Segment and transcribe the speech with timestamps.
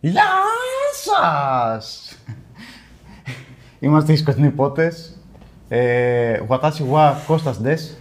[0.00, 0.22] Γεια
[1.04, 2.16] σας!
[3.80, 5.18] Είμαστε οι σκοτεινοί πότες.
[5.68, 7.98] Ε, Watashi wa Κώστας Ντες.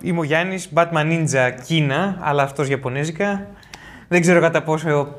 [0.00, 3.46] Είμαι ο Γιάννης, Batman Ninja Κίνα, αλλά αυτός Ιαπωνέζικα.
[4.08, 5.14] Δεν ξέρω κατά πόσο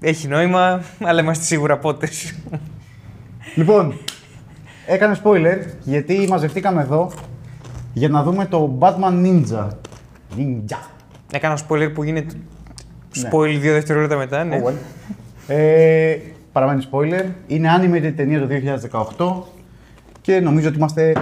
[0.00, 2.34] έχει νόημα, αλλά είμαστε σίγουρα πότες.
[3.54, 3.98] Λοιπόν,
[4.86, 7.12] έκανε spoiler γιατί μαζευτήκαμε εδώ
[7.92, 9.68] για να δούμε το Batman Ninja.
[10.36, 10.78] Ninja.
[11.32, 12.34] Έκανα spoiler που γίνεται.
[13.16, 13.28] Ναι.
[13.32, 14.62] Spoil δύο δευτερόλεπτα μετά, ναι.
[14.64, 14.74] Oh well.
[15.46, 16.16] Ε,
[16.52, 17.24] παραμένει spoiler.
[17.46, 18.48] Είναι animated ταινία το
[19.16, 19.42] 2018
[20.20, 21.12] και νομίζω ότι είμαστε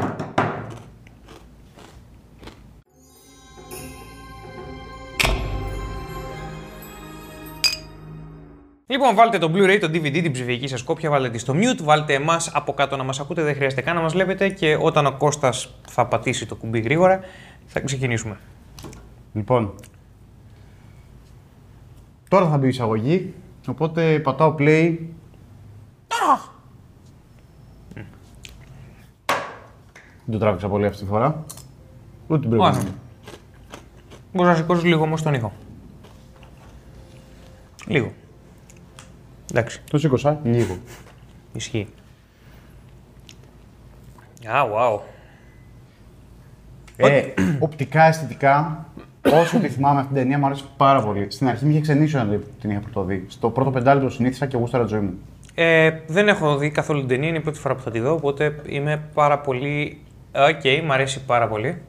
[8.93, 12.15] Λοιπόν, βάλτε το Blu-ray, το DVD, την ψηφιακή σας κόπια, βάλτε τη στο mute, βάλτε
[12.15, 15.13] εμάς από κάτω να μας ακούτε, δεν χρειάζεται καν να μας βλέπετε και όταν ο
[15.13, 17.21] Κώστας θα πατήσει το κουμπί γρήγορα,
[17.67, 18.37] θα ξεκινήσουμε.
[19.33, 19.75] Λοιπόν,
[22.33, 23.35] τώρα θα μπει η εισαγωγή,
[23.69, 24.99] οπότε πατάω play.
[30.25, 31.45] Δεν το τράβηξα πολύ αυτή τη φορά.
[32.27, 32.79] Ούτε την προηγούμενη.
[32.79, 32.95] Ωραία.
[34.33, 35.53] Μπορείς να σηκώσεις λίγο όμως τον ήχο.
[37.87, 38.13] Λίγο.
[39.51, 40.77] Εντάξει, Το σήκωσα λίγο.
[41.53, 41.89] ισχύει.
[44.47, 45.01] Α, wow.
[46.97, 47.23] Ε,
[47.59, 48.87] οπτικά, αισθητικά,
[49.31, 51.31] όσο τη θυμάμαι αυτή την ταινία μου αρέσει πάρα πολύ.
[51.31, 53.25] Στην αρχή με είχε ξενίσει όταν την είχα πρωτοδεί.
[53.29, 55.19] Στο πρώτο πεντάλεπτο συνήθισα και γούσταρα τη ζωή μου.
[55.55, 58.13] Ε, δεν έχω δει καθόλου την ταινία, είναι η πρώτη φορά που θα τη δω,
[58.13, 60.01] οπότε είμαι πάρα πολύ...
[60.33, 61.83] Οκ, μ' αρέσει πάρα πολύ.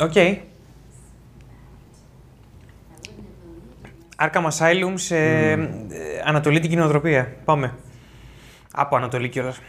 [0.00, 0.12] Οκ.
[4.20, 5.58] Arkham Asylum σε ε,
[6.24, 7.36] Ανατολή την κοινοτροπία.
[7.44, 7.74] Πάμε.
[8.72, 9.60] Από Ανατολή κιόλας.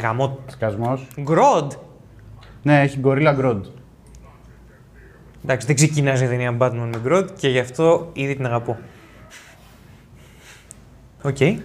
[0.00, 0.38] Γαμώ.
[0.46, 1.06] Σκασμός.
[1.20, 1.72] Grodd.
[2.62, 3.60] Ναι, έχει Gorilla Grodd.
[5.44, 8.78] Εντάξει, δεν ξεκινάζει η ταινία Batman με Grodd και γι' αυτό ήδη την αγαπώ.
[11.22, 11.40] Οκ.
[11.40, 11.62] Η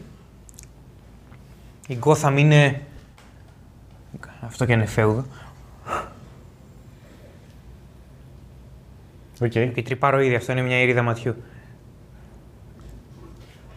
[2.00, 2.82] Gotham είναι...
[4.40, 5.26] Αυτό και είναι φέουδο.
[9.42, 9.56] Οκ.
[9.56, 11.36] Η τριπάρω ήδη, αυτό είναι μια ίριδα ματιού.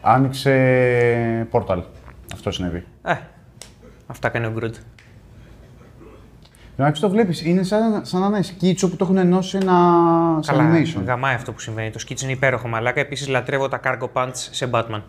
[0.02, 1.82] Άνοιξε portal.
[2.32, 2.84] Αυτό συνέβη.
[3.02, 3.14] Ε,
[4.10, 4.74] αυτά κάνει ο Grodd.
[6.76, 7.44] Εντάξει, το βλέπεις.
[7.44, 9.74] Είναι σαν, σαν να είναι σκίτσο που το έχουν ενώσει ένα
[10.40, 11.02] σε Καλά, animation.
[11.04, 11.90] γαμάει αυτό που συμβαίνει.
[11.90, 13.00] Το σκίτσο είναι υπέροχο μαλάκα.
[13.00, 15.00] Επίσης λατρεύω τα cargo pants σε Batman.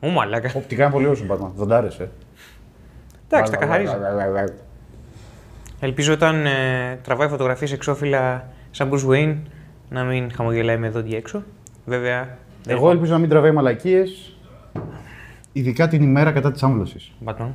[0.00, 0.52] Ω μαλάκα.
[0.54, 1.50] Οπτικά είναι πολύ ωραίο Batman.
[1.56, 2.10] Δεν τ' άρεσε.
[3.28, 3.92] Εντάξει, τα καθαρίζει.
[5.80, 9.36] Ελπίζω όταν ε, τραβάει φωτογραφίες εξώφυλλα σαν Bruce Wayne
[9.88, 11.42] να μην χαμογελάει με δόντια έξω.
[11.84, 12.36] Βέβαια.
[12.64, 14.35] δεν Εγώ ελπίζω να μην τραβάει μαλακίες.
[15.56, 17.12] Ειδικά την ημέρα κατά της άμβλωσης.
[17.26, 17.50] έχω Batman.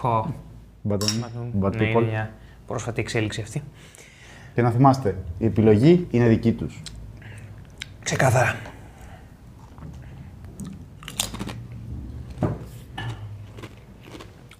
[0.00, 0.34] Πω.
[0.88, 0.98] Bad
[1.76, 2.04] Ναι, είναι people.
[2.08, 2.30] μια
[2.66, 3.62] πρόσφατη εξέλιξη αυτή.
[4.54, 6.82] Και να θυμάστε, η επιλογή είναι δική τους.
[8.02, 8.56] Ξεκάθαρα.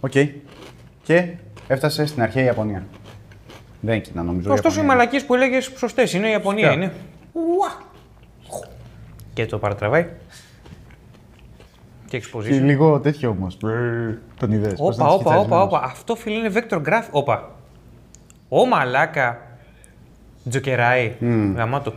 [0.00, 0.12] Οκ.
[1.02, 1.28] Και
[1.68, 2.86] έφτασε στην αρχαία Ιαπωνία.
[3.80, 4.52] Δεν είναι Κίνα, νομίζω.
[4.52, 4.96] Ωστόσο, οι Ιαπωνία.
[4.98, 6.26] μαλακίες που έλεγες σωστές είναι.
[6.26, 6.84] Η Ιαπωνία Φυσικά.
[6.84, 6.94] είναι.
[9.34, 10.06] Και το παρατραβάει.
[12.12, 12.60] Και Και exposition.
[12.62, 13.56] λίγο τέτοιο όμως.
[14.36, 14.74] Τον είδες.
[14.78, 15.80] Όπα, όπα, όπα, όπα.
[15.84, 17.08] Αυτό φίλε είναι vector graph.
[17.10, 17.50] Όπα.
[18.48, 19.40] Ω μαλάκα.
[20.48, 21.12] Τζοκεράει.
[21.56, 21.94] Γαμάτο.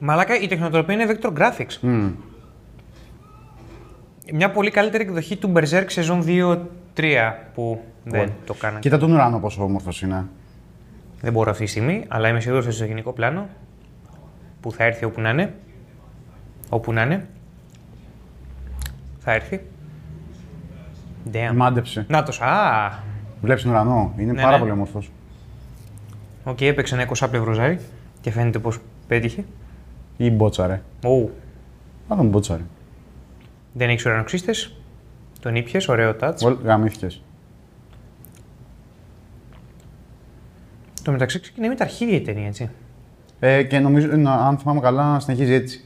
[0.00, 2.04] Μαλάκα, η τεχνοτροπία είναι vector graphics.
[4.32, 8.80] Μια πολύ καλύτερη εκδοχή του Berserk σεζόν 2-3 που δεν το κάνανε.
[8.80, 10.26] Κοίτα τον ουρανό πόσο όμορφος είναι.
[11.20, 13.48] Δεν μπορώ αυτή τη στιγμή, αλλά είμαι σίγουρος ότι στο γενικό πλάνο
[14.60, 15.54] που θα έρθει όπου να είναι.
[16.68, 17.26] Όπου να είναι.
[19.28, 19.60] Θα έρθει.
[21.32, 21.54] Damn.
[21.54, 22.06] Μάντεψε.
[22.08, 22.90] Νάτος, α!
[23.42, 24.14] Βλέπεις τον ουρανό.
[24.18, 24.58] Είναι Ναι, πάρα ναι.
[24.58, 25.10] πολύ όμορφος.
[26.44, 27.78] Οκ, έπαιξε ένα 20 πλευροζάρι
[28.20, 29.44] και φαίνεται πως πέτυχε.
[30.16, 30.82] Ή μπότσαρε.
[31.04, 31.30] Ου,
[32.08, 32.62] Α τον μπότσαρε.
[33.72, 34.76] δεν έχεις ουρανοξύστες.
[35.40, 36.56] Τον ήπιες, ωραίο touch.
[36.64, 37.22] Γαμήθηκες.
[41.02, 42.70] Το μεταξύ ξεκινάει με τα αρχίδια η ταινία, έτσι.
[43.40, 45.84] Ε, και νομίζω, να- αν θυμάμαι καλά, συνεχίζει έτσι.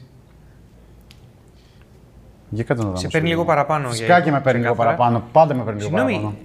[2.53, 2.95] Για κάτω να δω.
[2.95, 3.39] Σε όμως, παίρνει λίγο.
[3.41, 3.89] λίγο παραπάνω.
[3.89, 4.97] Φυσικά για- και με παίρνει λίγο ξεκάθαρα.
[4.97, 5.25] παραπάνω.
[5.31, 6.37] Πάντα με παίρνει λίγο Συγγνώμη, παραπάνω.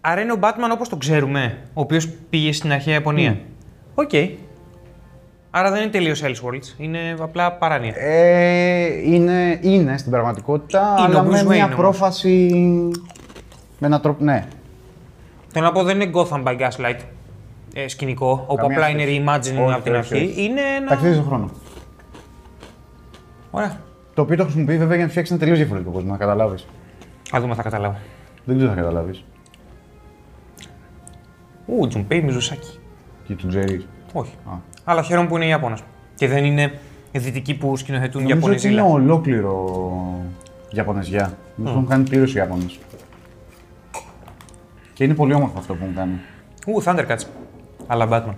[0.00, 3.38] άρα είναι ο Batman όπως τον ξέρουμε, ο οποίος πήγε στην αρχαία Ιαπωνία.
[3.94, 4.10] Οκ.
[5.50, 7.92] Άρα δεν είναι τελείως Elseworlds, είναι απλά παράνοια.
[7.96, 11.76] Ε, είναι, είναι στην πραγματικότητα, Είναι αλλά ο με Bruce Wayne μια όμως.
[11.76, 12.50] πρόφαση.
[13.78, 14.24] Με έναν τρόπο.
[14.24, 14.46] Ναι.
[15.48, 16.98] Θέλω να πω δεν είναι Gotham by Gaslight
[17.74, 19.22] ε, σκηνικό, όπου Καμία απλά είναι σχέση.
[19.56, 20.14] reimagining Όχι, από την όχι, αρχή.
[20.14, 20.42] όχι.
[20.44, 20.86] Είναι ένα...
[20.88, 21.50] Ταξίδι στον χρόνο.
[23.50, 23.80] Ωραία.
[24.20, 26.66] Το οποίο το χρησιμοποιεί βέβαια για να φτιάξει ένα τελείως διαφορετικό κόσμο, να καταλάβεις.
[27.30, 27.98] Θα δούμε, θα καταλάβω.
[28.44, 29.24] Δεν ξέρω αν θα καταλάβεις.
[31.66, 32.78] Ου, Τζουνπέι Μιζουσάκι.
[33.26, 33.86] Και του Τζέρι.
[34.12, 34.34] Όχι.
[34.46, 34.52] Α.
[34.84, 35.82] Αλλά χαίρομαι που είναι Ιάπωνας.
[36.14, 36.78] Και δεν είναι
[37.12, 38.84] δυτικοί που σκηνοθετούν Νομίζω ότι είναι Ιαπωνέζιλα.
[38.84, 39.84] ολόκληρο
[40.70, 41.38] Ιαπωνεζιά.
[41.56, 42.78] Νομίζω ότι έχουν κάνει πλήρως οι Ιάπωνες.
[44.94, 46.12] Και είναι πολύ όμορφο αυτό που έχουν κάνει.
[46.66, 47.24] Ου, Thundercats.
[47.86, 48.34] Αλλά Batman.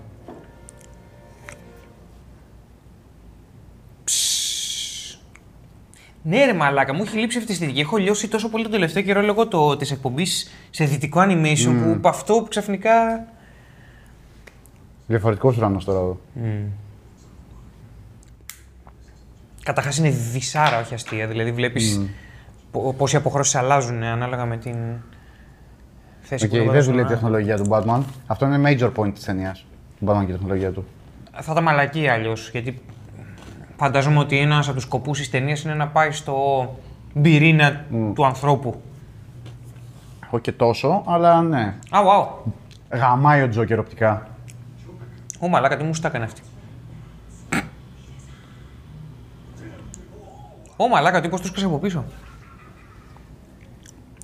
[6.24, 7.80] Ναι, ρε μαλάκα, μου έχει λείψει αυτή η αισθητική.
[7.80, 11.92] Έχω λιώσει τόσο πολύ τον τελευταίο καιρό λόγω το, της εκπομπής σε δυτικό animation που
[11.96, 13.26] από αυτό που ξαφνικά.
[15.06, 16.20] Διαφορετικός ουρανός τώρα εδώ.
[19.62, 21.26] Καταρχάς είναι δυσάρα, όχι αστεία.
[21.26, 22.00] Δηλαδή βλέπεις
[22.70, 24.76] πώ οι αποχρώσεις αλλάζουν ανάλογα με την
[26.20, 26.92] θέση Οκ, που το δεν βάζουν.
[26.92, 28.00] δουλεύει η τεχνολογία του Batman.
[28.26, 29.64] Αυτό είναι major point της ταινίας.
[29.98, 30.86] Του Batman και η τεχνολογία του.
[31.40, 32.50] Θα τα μαλακεί αλλιώς.
[32.50, 32.82] Γιατί
[33.84, 36.66] φαντάζομαι ότι ένας από τους σκοπούς της ταινίας είναι να πάει στο
[37.22, 37.84] πυρήνα
[38.14, 38.82] του ανθρώπου.
[40.30, 41.74] Όχι και τόσο, αλλά ναι.
[41.90, 42.50] Α, wow.
[42.90, 44.28] Γαμάει ο Τζόκερ οπτικά.
[45.38, 46.42] Ω, μαλάκα, τι μου στα έκανε αυτή.
[50.76, 52.04] Ω, μαλάκα, τι πως τους σκάσε από πίσω.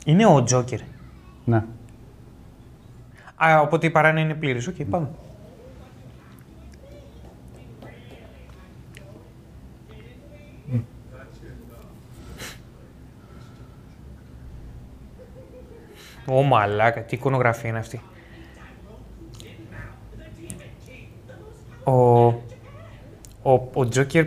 [0.04, 0.80] Είναι ο Τζόκερ.
[1.44, 1.64] Ναι.
[3.36, 4.66] Α, οπότε η παράνοια είναι πλήρης.
[4.66, 5.08] Οκ, πάμε.
[16.30, 18.00] Ω μαλάκα, τι εικονογραφία είναι αυτή.
[21.84, 22.26] Ο,
[23.42, 24.24] ο, ο Τζόκερ,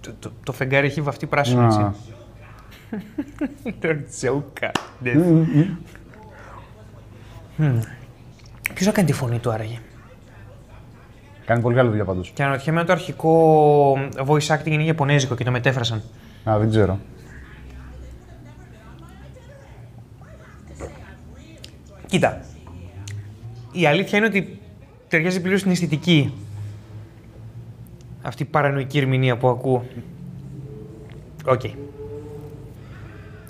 [0.00, 1.78] το, το, το φεγγάρι έχει βαφτεί πράσινο, έτσι.
[1.78, 1.94] Να.
[3.80, 4.70] Το Τζόκα.
[8.74, 9.78] Ποιος θα κάνει τη φωνή του άραγε;
[11.44, 12.30] Κάνει πολύ καλή δουλειά πάντως.
[12.34, 13.92] Και αναρωτιέμαι αν το αρχικό
[14.26, 16.02] voice acting είναι Ιαπωνέζικο και το μετέφρασαν.
[16.50, 16.98] Α, δεν ξέρω.
[22.08, 22.40] Κοίτα.
[23.72, 24.58] Η αλήθεια είναι ότι
[25.08, 26.32] ταιριάζει πλήρως στην αισθητική.
[28.22, 29.84] Αυτή η παρανοϊκή ερμηνεία που ακούω.
[31.44, 31.60] Οκ.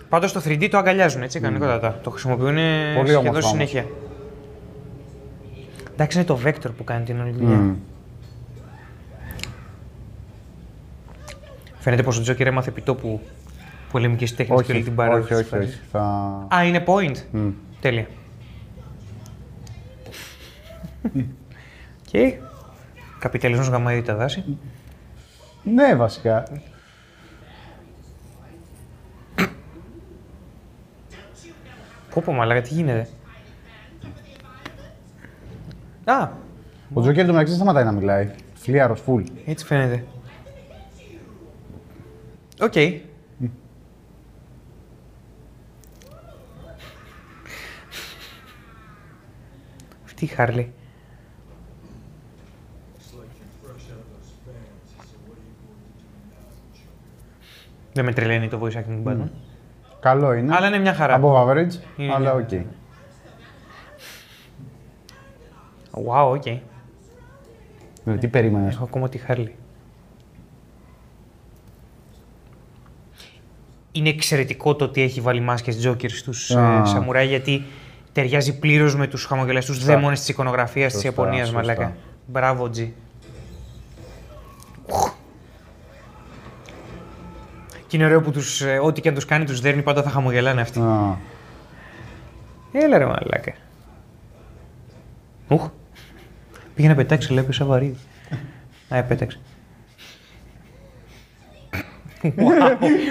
[0.08, 2.00] Πάντως το 3D το αγκαλιάζουν, έτσι, κανονικότατα.
[2.02, 3.87] Το χρησιμοποιούν Πολύ σχεδόν όμορφα συνέχεια.
[5.93, 7.56] Εντάξει, είναι το Vector που κάνει την όλη δουλειά.
[7.56, 7.75] Μμμ.
[11.78, 13.20] Φαίνεται πως ο Τζόκερ έμαθε επιτόπου
[13.93, 15.32] πολεμικές τέχνες και όλη Όχι, την παράδοση.
[15.34, 15.75] όχι, της όχι, φάσης.
[15.75, 15.84] όχι.
[15.93, 16.00] Θα...
[16.56, 17.16] Α, είναι point.
[17.31, 17.49] Μμ.
[17.81, 18.06] Τέλεια.
[22.11, 22.39] Και
[23.19, 24.59] καπιταλισμός γαμάει τα δάση.
[25.65, 26.43] Ναι, βασικά.
[32.11, 33.09] Πω πω μαλάκα, τι γίνεται;
[36.05, 36.29] Α,
[36.93, 38.31] Ο Τζόκερ το μεταξύ δεν σταματάει να μιλάει.
[38.55, 39.23] Φλύαρος, φουλ.
[39.47, 40.05] έτσι φαίνεται.
[42.61, 42.73] Οκ.
[50.05, 50.73] Αυτή η Χάρλι.
[57.99, 59.29] Δεν με τρελαίνει το voice acting του Batman.
[60.00, 60.55] Καλό είναι.
[60.56, 61.21] Αλλά είναι μια χαρά.
[61.23, 62.49] Above average, Είναι αλλά μια- οκ.
[66.06, 66.43] Wow, οκ.
[68.03, 69.55] Δηλαδή, τι περίμενες; Έχω ακόμα τη Χάρλι.
[73.93, 76.81] Είναι εξαιρετικό το ότι έχει βάλει μάσκες Joker στους Α.
[76.83, 77.65] ε, σαμουράι γιατί
[78.12, 79.93] ταιριάζει πλήρως με τους χαμογελαστούς Σωστά.
[79.95, 81.61] δαίμονες της εικονογραφίας της Σωστά, Ιαπωνίας, σωστά.
[81.61, 81.97] μαλάκα.
[82.26, 82.93] Μπράβο, Τζι.
[87.88, 90.11] Και είναι ωραίο που τους, ε, ό,τι και αν τους κάνει τους δέρνει πάντα θα
[90.11, 90.80] χαμογελάνε αυτοί.
[90.80, 91.16] Α,
[92.73, 93.52] Έλα ρε μαλάκα.
[95.49, 95.68] Ουχ.
[96.75, 97.97] Πήγε να πετάξει, λέει, πίσω βαρύ.
[98.88, 99.40] Α, επέταξε.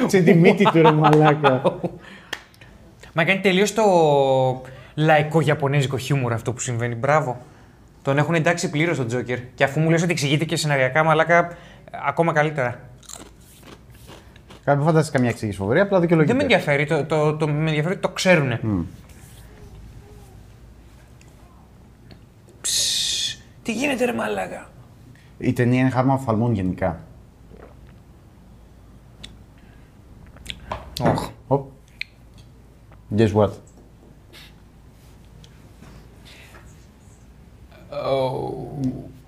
[0.07, 1.62] Σε τη μύτη του ρε μαλάκα.
[3.13, 3.84] Μα κάνει τελείως το
[4.96, 6.96] λαϊκό Ιαπωνέζικο χιούμορ αυτό που συμβαίνει.
[6.96, 7.38] Μπράβο.
[8.01, 9.39] Τον έχουν εντάξει πλήρως τον Τζόκερ.
[9.55, 11.57] Και αφού μου λες ότι εξηγείται και σεναριακά, μαλάκα,
[12.07, 12.87] ακόμα καλύτερα.
[14.67, 16.38] Κάποιοι φαντάζεσαι καμιά εξήγηση φοβερή, απλά δικαιολογείται.
[16.38, 16.86] Δεν με ενδιαφέρει.
[16.86, 18.59] Το, το, το, με ενδιαφέρει ότι το ξέρουν.
[23.63, 24.69] Τι γίνεται, ρε μαλάκα;
[25.38, 27.00] Η ταινία είναι χάρμα οφθαλμών γενικά.
[31.01, 31.29] Οχ.
[31.47, 31.69] Οπ.
[33.17, 33.50] Guess what;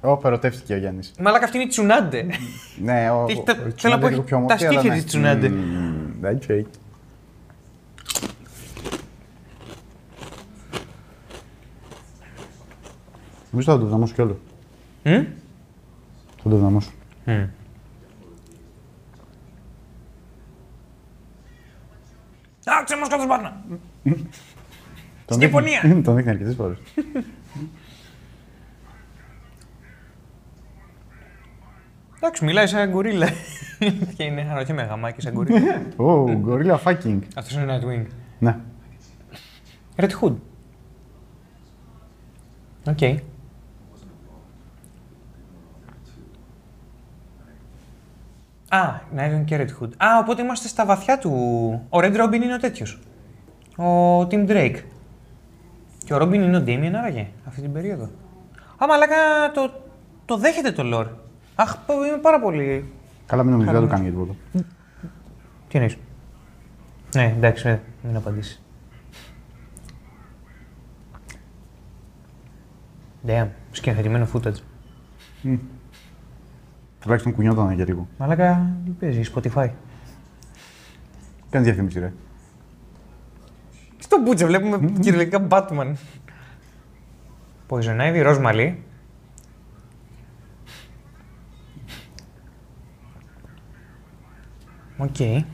[0.02, 1.14] Ω, ερωτεύτηκε ο Γιάννης.
[1.20, 2.26] Μαλάκα αυτή είναι η Τσουνάντε.
[2.84, 4.74] Ναι, ο, Τι- ο- τα- ο θέλω να Τσουνάντε πω, λίγο πιο τα όμορφη, αλλά
[4.80, 5.02] στήθια ναι.
[5.02, 5.50] της Τσουνάντε.
[5.50, 6.68] Μμμ, οκ.
[13.52, 14.40] Νομίζω θα το δυναμώσω κι όλο.
[15.04, 15.24] Μμ;
[16.44, 16.92] Θα το δυναμώσω.
[17.26, 17.32] Μμ.
[22.70, 23.62] Α, ξέρω μας κάτω σπάνα.
[24.04, 24.20] Τον
[25.38, 26.02] Στην δείχνει- Ιαπωνία.
[26.06, 26.78] Τον δείχνει αρκετές φορές.
[32.22, 33.28] Εντάξει, μιλάει σαν γκορίλα.
[34.16, 35.82] και είναι αναρωτιέμαι γαμάκι σαν γκορίλα.
[36.08, 37.20] Ω, γκορίλα fucking.
[37.36, 38.06] Αυτός είναι Nightwing.
[38.40, 38.56] Ναι.
[39.96, 40.36] Red Hood.
[42.88, 43.04] Οκ.
[48.70, 49.90] Α, Nightwing και Red Hood.
[49.98, 51.32] Α, οπότε είμαστε στα βαθιά του.
[51.90, 53.00] Ο Red Robin είναι ο τέτοιος.
[53.78, 54.78] Ο Tim Drake.
[56.06, 58.10] Και ο Robin είναι ο Damien άραγε αυτή την περίοδο.
[58.84, 59.16] Α, μαλάκα
[59.54, 59.72] το,
[60.26, 61.19] το δέχεται το lore.
[61.60, 62.92] Αχ, είμαι πάρα πολύ.
[63.26, 64.36] Καλά, μην νομίζεις, δεν το κάνει για τίποτα.
[65.68, 65.98] Τι εννοείς;
[67.16, 68.62] Ναι, εντάξει, ε, μην απαντήσεις.
[73.28, 74.60] Damn, σκηνοθετημένο footage.
[77.00, 78.08] Τουλάχιστον κουνιόταν για λίγο.
[78.18, 79.70] Μαλάκα, τι παίζεις, Spotify;
[81.50, 82.14] Κάνει διαφήμιση, ρε;
[83.98, 85.94] Στο μπούτσε βλέπουμε κυριολεκτικά Batman.
[87.70, 88.38] Poison Ivy, ροζ
[95.00, 95.12] μαλλί.
[95.12, 95.46] Οκ.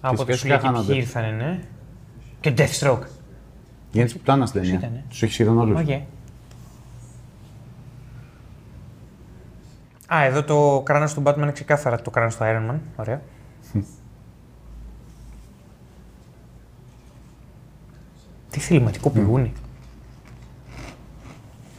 [0.00, 0.86] Από το σχέση σου λέει και χάνονται.
[0.92, 1.60] ποιοι ήρθανε, ναι.
[2.40, 3.02] Και Deathstroke.
[3.90, 4.78] Γίνει τη πουτάνας στην ταινία.
[4.78, 5.80] ήτανε; Τους έχει είδαν όλους.
[5.80, 5.90] Οκ.
[10.14, 12.78] Α, εδώ το κράνος του Batman είναι ξεκάθαρα το κράνος του Iron Man.
[12.96, 13.22] Ωραία.
[18.50, 19.52] Τι θεληματικό πηγούνι.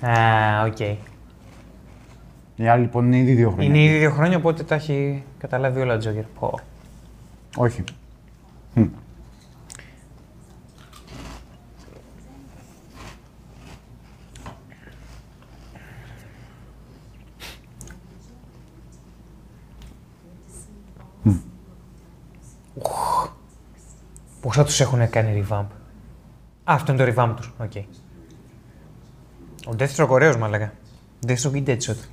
[0.02, 0.98] Α, οκ.
[2.64, 3.68] Οι άλλοι λοιπόν είναι ήδη δύο χρόνια.
[3.68, 6.24] Είναι ήδη δύο χρόνια, οπότε τα έχει καταλάβει όλα ο Τζόκερ.
[6.24, 6.60] Πω.
[7.58, 7.84] Όχι.
[24.42, 25.58] Πόσα τους έχουν κάνει revamp.
[25.60, 25.66] Α,
[26.64, 27.54] αυτό είναι το revamp τους.
[27.58, 27.76] Οκ.
[29.68, 30.74] Ο Deathstroke ωραίος, μαλάκα.
[31.28, 32.13] Deathstroke ή Deadshot.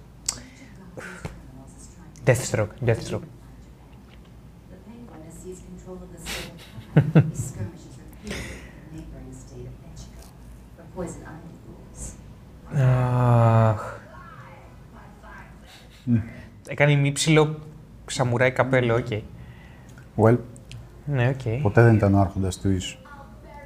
[16.67, 17.59] Έκανε μίψιλο
[18.07, 19.23] σαμουράι καπέλο, οκ.
[21.05, 22.99] Ναι, ποτέ δεν ήταν άρχοντα άρχοντας του ίσου.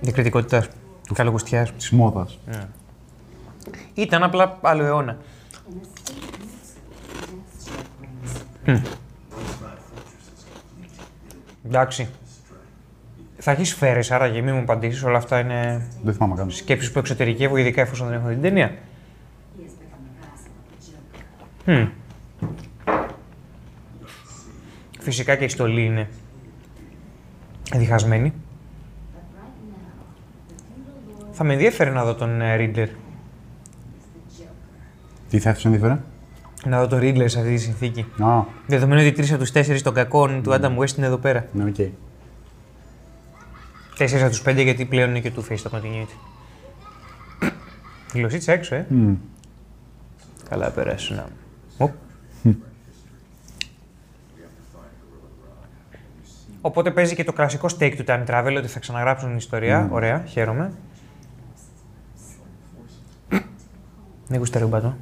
[0.00, 0.68] Δικριτικότητας,
[1.06, 1.14] του...
[1.14, 1.72] καλογουστιάς.
[1.72, 2.38] Της μόδας.
[2.46, 2.68] Ναι.
[3.94, 5.16] Ήταν απλά άλλο αιώνα.
[11.66, 12.08] Εντάξει.
[13.38, 15.02] Θα έχεις σφαίρε, άραγε μην μου απαντήσεις.
[15.02, 16.50] Όλα αυτά είναι Δεν θυμάμαι καν.
[16.50, 18.68] σκέψεις που εξωτερικεύω, ειδικά εφόσον δεν έχω δει την ταινία.
[18.68, 18.72] He
[19.60, 20.50] has become the vassal
[21.70, 21.80] of the Joker.
[21.80, 21.88] Μμ.
[25.00, 26.08] Φυσικά και η στολή είναι
[27.74, 28.32] διχασμένη.
[28.32, 32.76] But right now, the feudal lord Θα με ενδιαφέρει να δω τον ε, Riddler.
[32.76, 32.86] is the
[34.40, 34.48] Joker.
[35.30, 36.00] Τι θα ήθελε ενδιαφέρε.
[36.64, 38.06] Να δω τον Riddler σε αυτή τη συνθήκη.
[38.22, 41.46] Α, Δεδομένου ότι τρεις από τους τέσσερις των κακών του Adam West είναι εδώ πέρα.
[41.52, 41.74] ναι, οκ.
[43.96, 46.16] Τέσσερις από τους πέντε γιατί πλέον είναι και Two-Face το continuity.
[48.14, 48.86] Γλωσσίτσα έξω, ε.
[48.88, 49.14] Μμ.
[50.48, 51.20] Καλά περάσουν.
[51.78, 51.92] Οπ.
[56.60, 59.88] Οπότε παίζει και το κλασικό stake του time travel, ότι θα ξαναγράψουν την ιστορία.
[59.92, 60.72] Ωραία, χαίρομαι.
[64.28, 64.96] Δεν γουστάρει ο μπατό.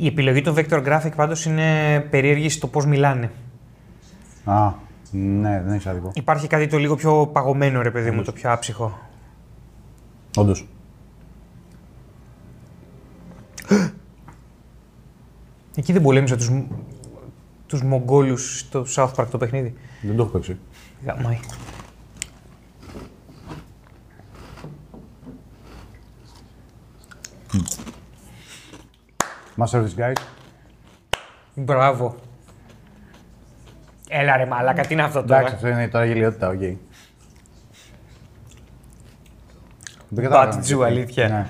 [0.00, 3.30] Η επιλογή των vector graphic πάντως είναι περίεργη στο πώς μιλάνε.
[4.44, 4.72] Α,
[5.10, 6.10] ναι, δεν έχεις άδικο.
[6.14, 8.98] Υπάρχει κάτι το λίγο πιο παγωμένο, ρε παιδί μου, το πιο άψυχο.
[10.36, 10.66] Όντως.
[15.76, 16.50] Εκεί δεν πολέμησα τους,
[17.66, 19.74] τους Μογγόλους στο South Park το παιχνίδι.
[20.02, 20.58] Δεν το έχω παίξει.
[21.04, 21.38] Γαμάει.
[29.58, 30.22] Master of Disguise.
[31.54, 32.16] Μπράβο.
[34.08, 36.58] Έλα ρε μαλάκα, τι είναι αυτό τώρα; Εντάξει, αυτό είναι τώρα γελιότητα, οκ.
[40.08, 40.92] Δεν κατάλαβα Μπατζού, γιατί.
[40.92, 41.28] αλήθεια.
[41.28, 41.46] Ναι.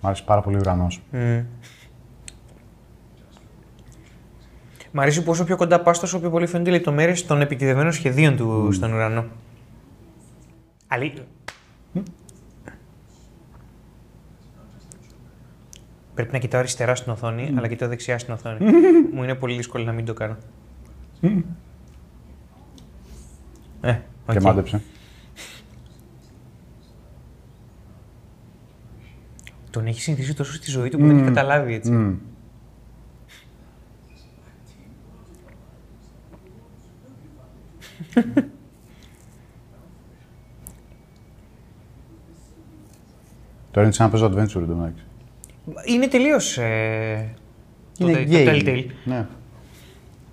[0.00, 1.02] Μ' άρεσε πάρα πολύ ο ουρανός.
[4.92, 8.36] Μ' αρέσει πόσο πιο κοντά πας, τόσο πιο πολύ φαίνονται οι λεπτομέρειες των επιτηδευμένων σχεδίων
[8.36, 9.24] του στον ουρανό.
[10.88, 11.26] Αλή...
[16.14, 18.58] Πρέπει να κοιτάω αριστερά στην οθόνη, αλλά κοιτάω δεξιά στην οθόνη.
[19.12, 20.36] Μου είναι πολύ δύσκολο να μην το κάνω.
[23.80, 24.32] Ε, οκ.
[24.32, 24.82] Και μάντεψε.
[29.70, 32.18] Τον έχει συνηθίσει τόσο στη ζωή του που δεν έχει καταλάβει έτσι.
[43.76, 45.04] Τώρα είναι σαν να παίζω adventure εντωμεταξύ.
[45.84, 46.58] Είναι τελείως.
[46.58, 47.34] Ε,
[47.98, 48.48] το, Είναι το gay.
[48.48, 48.86] Telltale.
[49.04, 49.26] Ναι.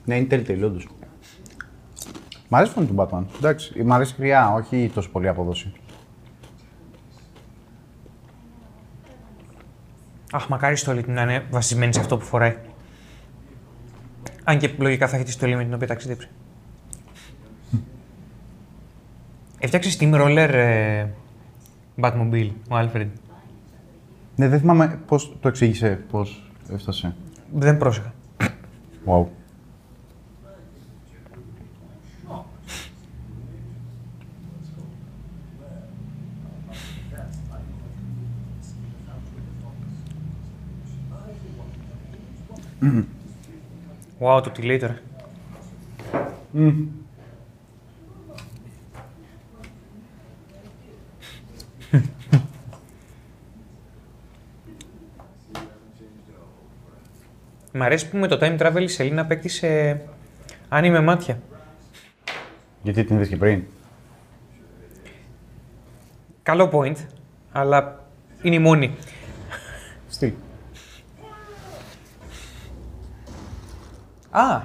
[0.06, 0.88] Ναι, είναι Telltale, όντως.
[2.50, 3.24] Μ' αρέσει πολύ του Batman.
[3.38, 5.74] Εντάξει, μ' αρέσει η χρειά, όχι τόσο πολύ απόδοση.
[10.32, 12.58] Αχ, μακάρι η στολή του να είναι βασισμένη σε αυτό που φοράει.
[14.44, 16.30] Αν και λογικά θα έχει τη στολή με την οποία ταξίδεψε.
[19.60, 21.06] Έφτιαξε steamroller ε,
[22.02, 23.08] Batmobile ο Alfred.
[24.36, 27.16] Ναι, δεν θυμάμαι πώς το εξήγησε, πώς έφτασε.
[27.54, 28.14] Δεν πρόσεχα.
[29.06, 29.26] Wow.
[44.20, 45.00] Wow, το τι λέει τώρα.
[57.76, 60.02] Μ' αρέσει που με το time travel η Σελίνα απέκτησε
[60.70, 61.40] anime μάτια.
[62.82, 63.64] Γιατί την είδες και πριν;
[66.44, 66.96] Καλό point,
[67.52, 68.06] αλλά
[68.42, 68.96] είναι η μόνη.
[70.10, 70.34] Στυλ.
[74.30, 74.62] Α!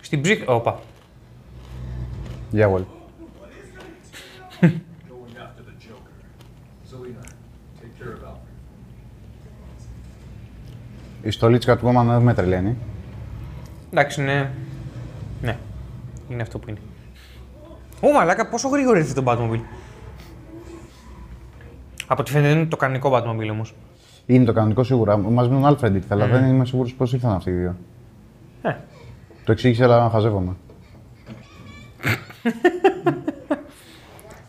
[0.00, 0.42] Στην ψυχ...
[0.46, 0.80] Όπα.
[2.50, 2.84] Yeah, well.
[4.60, 6.16] going after the Joker.
[6.90, 7.22] Zelina,
[7.80, 8.56] take care of Alfred.
[11.22, 12.76] Η στολή της Catwoman δεν με τρελαίνει.
[13.90, 14.50] Εντάξει, ναι.
[15.42, 15.56] Ναι.
[16.28, 16.78] Είναι αυτό που είναι.
[18.00, 19.60] Ω, μαλάκα, πόσο γρήγορα ήρθε το Batmobile.
[22.06, 23.74] Από ό,τι φαίνεται είναι το κανονικό Batmobile όμως.
[24.26, 25.16] Είναι το κανονικό σίγουρα.
[25.16, 27.76] Μαζί με τον Alfred ήρθε, αλλά δεν είμαι σίγουρος πώς ήρθαν αυτοί οι δύο.
[28.62, 28.74] Ε.
[29.44, 30.56] Το εξήγησε, αλλά χαζεύομαι.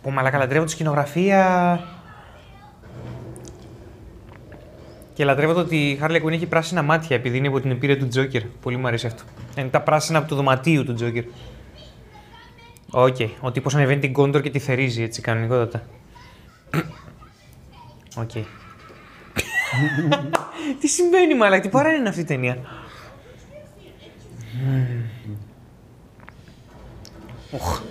[0.01, 1.79] Ω, μαλάκα, λατρεύω τη σκηνογραφία.
[5.21, 7.97] Και λατρεύω το ότι η Harley Quinn έχει πράσινα μάτια επειδή είναι από την εμπειρία
[7.97, 8.41] του Joker.
[8.61, 9.23] Πολύ μου αρέσει αυτό.
[9.57, 11.23] Είναι τα πράσινα από το δωματίου του Joker.
[12.89, 13.15] OK.
[13.41, 15.83] Ο τύπος ανεβαίνει την κόντορ και τη θερίζει έτσι κανονικότατα.
[18.15, 18.31] Οκ.
[20.79, 22.57] τι συμβαίνει μαλάκα, τι παρά είναι αυτή η ταινία;
[27.51, 27.81] Οχ.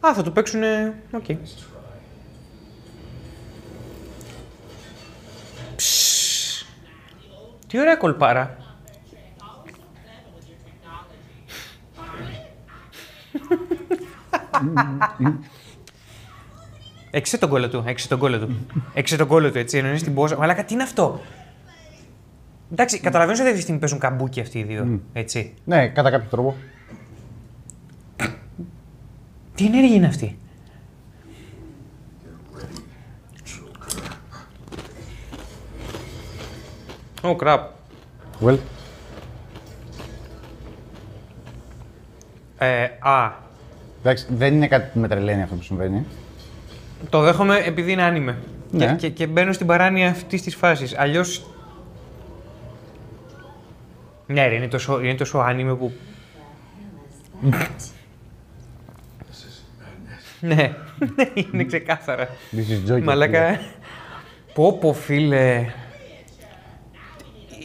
[0.00, 1.02] Α, θα το παίξουνε...
[1.12, 1.24] Οκ.
[1.24, 1.73] Ψ.
[7.74, 8.56] Τι ωραία κολπάρα.
[17.10, 18.66] Έξε τον κόλλο του, έξε τον κόλλο του.
[18.94, 20.36] Έξε τον κόλλο του, έτσι, εννοείς την πόσα.
[20.36, 21.20] Μαλάκα, τι είναι αυτό;
[22.72, 25.54] Εντάξει, καταλαβαίνω ότι αυτή τη στιγμή παίζουν καμπούκι αυτοί οι δύο, έτσι.
[25.64, 26.56] Ναι, κατά κάποιο τρόπο.
[29.54, 30.38] Τι ενέργεια είναι αυτή;
[37.24, 37.70] Ω, κραπ.
[38.44, 38.56] Well,
[42.58, 43.32] Ε, α,
[44.00, 46.04] εντάξει, δεν είναι κάτι που με τρελαίνει αυτό που συμβαίνει.
[47.10, 48.38] το δέχομαι επειδή είναι άνιμε.
[48.70, 48.86] Ναι.
[48.86, 50.98] Και, και, και μπαίνω στην παράνοια αυτής της φάσης.
[50.98, 51.46] Αλλιώς.
[54.26, 55.92] Ναι, ρε, είναι τόσο, είναι τόσο άνιμε που.
[60.40, 60.54] ναι,
[61.16, 62.28] ναι, είναι ξεκάθαρα.
[62.52, 63.02] This is Joker.
[63.02, 63.60] Μαλάκα.
[64.54, 65.66] Πω πω φίλε.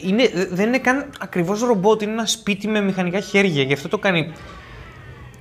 [0.02, 3.62] Είναι, δεν είναι καν ακριβώς ρομπότ, είναι ένα σπίτι με μηχανικά χέρια.
[3.62, 4.32] Γι' αυτό το κάνει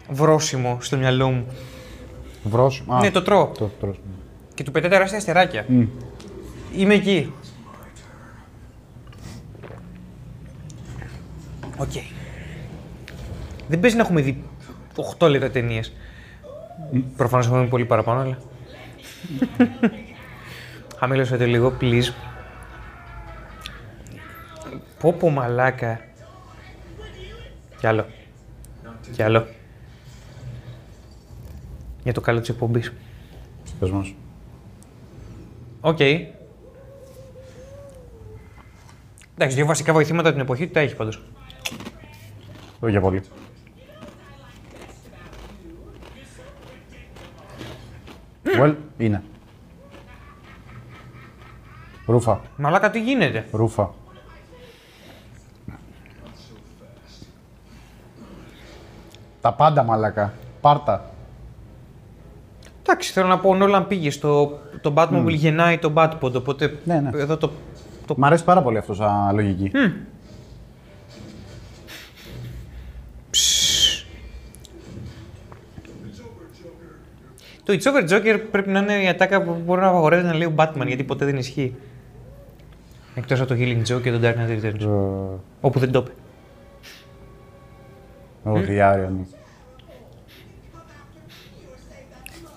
[0.10, 1.48] βρώσιμο στο μυαλό μου.
[2.44, 2.84] Βρώσ.
[2.88, 3.48] Α, ναι, το τρώω.
[3.48, 3.94] Το τρώω.
[4.54, 5.66] Και του πετάει τεράστια αστεράκια.
[6.76, 7.34] Είμαι εκεί.
[11.78, 11.92] Οκ.
[13.68, 14.44] Δεν παίζει να έχουμε δει
[15.20, 15.94] 8 λεπτά ταινίας.
[17.18, 18.38] Προφανώς έχουμε δει πολύ παραπάνω, αλλά.
[20.98, 22.14] Χαμήλωσε το λίγο, please.
[25.00, 26.00] Πω πω μαλάκα.
[27.80, 28.06] Κι άλλο.
[29.12, 29.48] Κι άλλο.
[32.04, 32.94] Για το καλό της εκπομπής.
[33.80, 34.14] Πες μας.
[35.82, 36.00] Οκ.
[39.36, 41.22] Εντάξει, δύο βασικά βοηθήματα την εποχή του τα έχει πάντως.
[42.80, 43.24] Όχι για πολύ.
[48.44, 49.24] Well, είναι.
[52.06, 52.42] Ρούφα.
[52.58, 53.94] Μαλάκα, τι γίνεται; Ρούφα.
[59.42, 60.34] Τα πάντα μαλακά.
[60.62, 61.06] Πάρτα.
[62.82, 65.30] Εντάξει, θέλω να πω, ο Νόλαν πήγε στο το Batman mm.
[65.30, 67.22] γεννάει τον Batpod, οπότε ναι, ναι.
[67.22, 67.52] εδώ το,
[68.06, 68.16] το...
[68.18, 69.72] Μ' αρέσει πάρα πολύ αυτός σαν λογική.
[69.74, 69.92] Mm.
[77.64, 80.48] Το It's Over Joker πρέπει να είναι η ατάκα που μπορεί να απαγορεύεται να λέει
[80.48, 81.76] ο Batman, γιατί ποτέ δεν ισχύει.
[83.16, 84.88] Εκτός από το Healing Joke και τον Dark Knight Returns,
[85.62, 86.12] όπου δεν το είπε.
[88.44, 89.28] Ο Διάριον.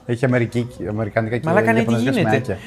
[0.07, 2.59] Έχει Αμερική, αμερικανικά και Μαλάκα, ναι, τι ιαπωνέζικα γίνεται; σημαίακια.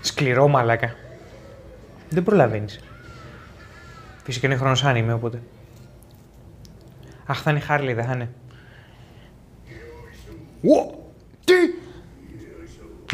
[0.00, 0.94] Σκληρό μαλάκα.
[2.10, 2.80] Δεν προλαβαίνεις.
[4.24, 5.42] Φυσικά είναι χρόνος άνιμε οπότε.
[7.26, 8.30] Αχ, θα είναι Χάρλι, δεν θα είναι.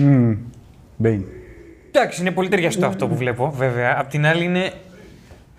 [0.00, 0.36] Μμμ.
[0.96, 1.24] Μπέιν.
[1.92, 3.98] Εντάξει, είναι πολύ ταιριαστό αυτό που βλέπω, βέβαια.
[3.98, 4.72] Απ' την άλλη είναι.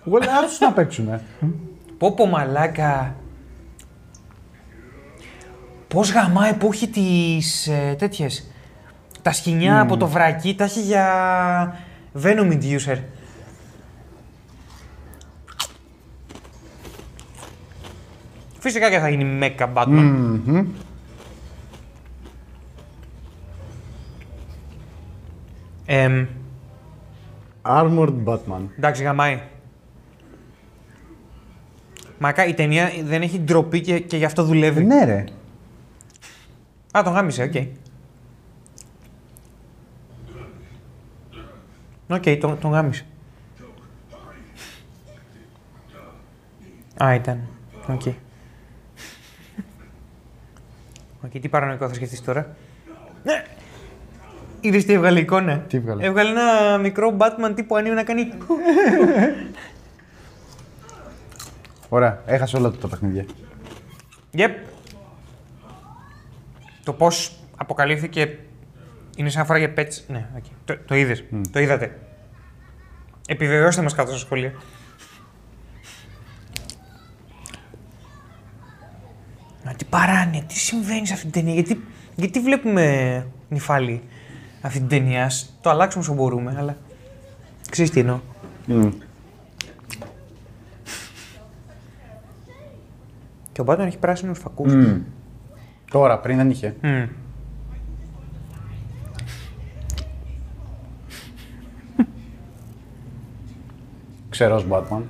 [0.06, 1.20] Εγώ λέω άστος να παίξουν.
[1.98, 3.14] Πω πω μαλάκα.
[5.88, 8.50] Πώς γαμάει που έχει τις ε, τέτοιες.
[9.22, 11.76] Τα σκηνιά από το βρακί τα έχει για
[12.22, 12.98] Venom Inducer.
[18.58, 20.64] Φυσικά και θα γίνει Mecha Batman.
[25.86, 26.26] Εμ,
[27.62, 28.62] Armored Batman.
[28.76, 29.42] εντάξει, γαμάει.
[32.18, 34.84] Μαλάκα, η ταινία δεν έχει ντροπή και, και γι' αυτό δουλεύει.
[34.84, 35.24] Ναι ρε.
[36.98, 37.54] Α, τον γάμησε, OK.
[42.08, 43.06] OK, τον, τον γάμησε.
[47.04, 47.40] Α, ήταν.
[47.88, 48.02] Οκ.
[51.24, 52.56] Οκ, τι παρανοϊκό θα σκεφτείς τώρα.
[53.24, 53.44] Ναι.
[54.64, 58.32] Είδες τι έβγαλε εικόνα; Τι έβγαλε; Έβγαλε ένα μικρό Batman τύπου ανίου να κάνει...
[61.88, 63.24] Ωραία, έχασε όλα τα παιχνίδια.
[64.36, 64.50] Yep.
[66.84, 68.38] Το πώς αποκαλύφθηκε
[69.16, 70.02] είναι σαν να φοράγε pets.
[70.06, 70.50] Ναι, okay.
[70.64, 71.24] το, το είδες.
[71.50, 71.98] Το είδατε.
[73.26, 74.52] Επιβεβαιώστε μας κάτω στα σχόλια.
[79.64, 84.02] Μα τι παράνοια, τι συμβαίνει σε αυτή την ταινία, γιατί, γιατί βλέπουμε νυφάλι
[84.62, 85.24] αυτή την ταινία.
[85.24, 86.76] Ας Το αλλάξουμε όσο μπορούμε, αλλά
[87.70, 88.20] ξέρεις τι εννοώ.
[93.52, 94.74] Και ο Μπάτον έχει πράσινους φακούς.
[94.74, 95.00] Μμ.
[95.90, 96.76] Τώρα, πριν δεν είχε.
[96.82, 97.04] Μμ.
[104.28, 105.02] Ξερός Batman.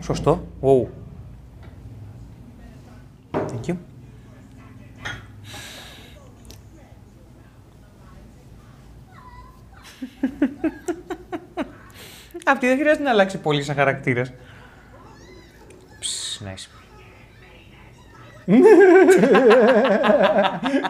[0.00, 0.46] Σωστό.
[0.60, 0.86] Wow.
[3.32, 3.74] Thank you.
[12.46, 14.32] Αυτή δεν χρειάζεται να αλλάξει πολύ σαν χαρακτήρας.
[15.98, 16.70] Ψ, nice.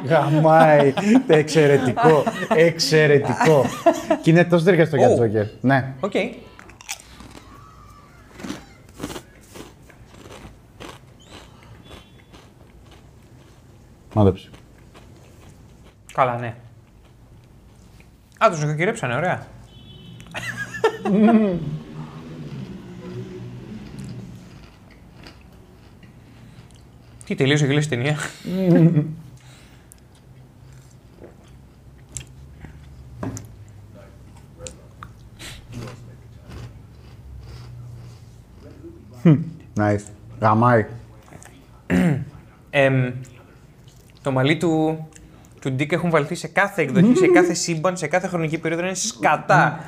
[0.04, 0.94] Γαμάει.
[1.26, 2.24] Εξαιρετικό.
[2.48, 3.64] Εξαιρετικό.
[4.22, 5.14] Και είναι τόσο ταιριαστό για Ω.
[5.14, 5.46] Τζόκερ.
[5.60, 5.94] Ναι.
[6.00, 6.12] Οκ.
[14.14, 14.50] Μάντεψε.
[16.12, 16.54] Καλά, ναι.
[18.44, 19.46] Α, τους νοικοκυρέψανε, ωραία.
[27.24, 28.16] Τι τελείωσε η γλύση ταινία;
[39.76, 40.04] Nice.
[40.40, 40.86] Γαμάει.
[42.70, 43.12] Εμ,
[44.22, 45.06] το μαλλί του,
[45.66, 48.84] του Dick έχουν βαλθεί σε κάθε εκδοχή, σε κάθε σύμπαν, σε κάθε χρονική περίοδο.
[48.84, 49.80] Είναι σκατά.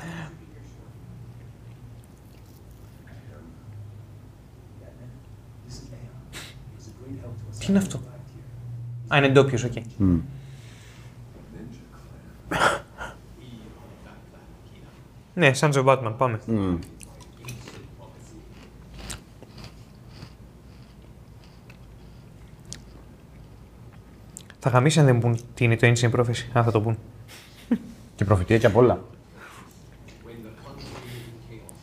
[7.58, 8.00] Τι είναι αυτό;
[9.14, 9.72] Α, είναι ντόπιος, οκ.
[15.34, 16.40] ναι, Sons of Batman, πάμε.
[24.70, 26.98] Θα γαμίσει αν δεν πούν τι είναι το Ancient Prophecy, αν θα το πούν.
[28.14, 29.00] Και προφητεία και απ' όλα.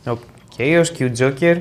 [0.06, 0.18] Ο
[0.56, 1.60] Chaos και ο Joker.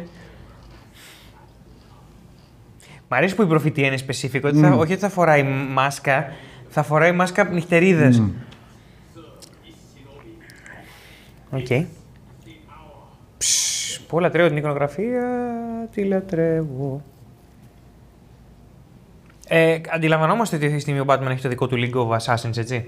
[3.08, 6.32] Μ' αρέσει που η προφητεία είναι specific, ότι θα, όχι ότι θα φοράει μάσκα,
[6.70, 8.22] θα φοράει μάσκα νυχτερίδες.
[11.50, 11.88] Οκ.
[13.38, 15.28] Ψ, Πω λατρεύω την εικονογραφία,
[15.92, 17.04] τη λατρεύω.
[19.48, 22.58] Ε, αντιλαμβανόμαστε ότι αυτή τη στιγμή ο Batman έχει το δικό του League of Assassins,
[22.58, 22.86] έτσι;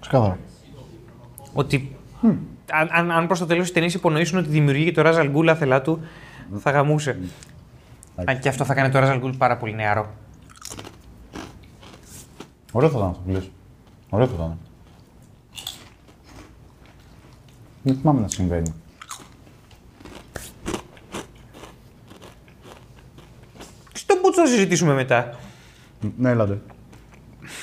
[0.00, 0.38] Ξεκάθαρα.
[1.52, 1.96] Ότι
[2.72, 5.30] αν, αν, αν προς το τέλος τη ταινία υπονοήσουν ότι δημιουργεί και το Ra's al
[5.30, 6.00] Ghul άθελά του,
[6.58, 7.18] θα γαμούσε.
[8.24, 10.10] Αν και αυτό θα κάνει το Ra's al Ghul πάρα πολύ νεαρό.
[12.72, 13.50] Ωραίο θα ήταν αυτό που λες.
[14.10, 14.58] Ωραίο θα ήταν.
[17.82, 18.74] Δεν θυμάμαι να συμβαίνει.
[23.92, 25.34] Στο μπούτσο θα συζητήσουμε μετά.
[26.18, 26.60] Ναι, έλατε.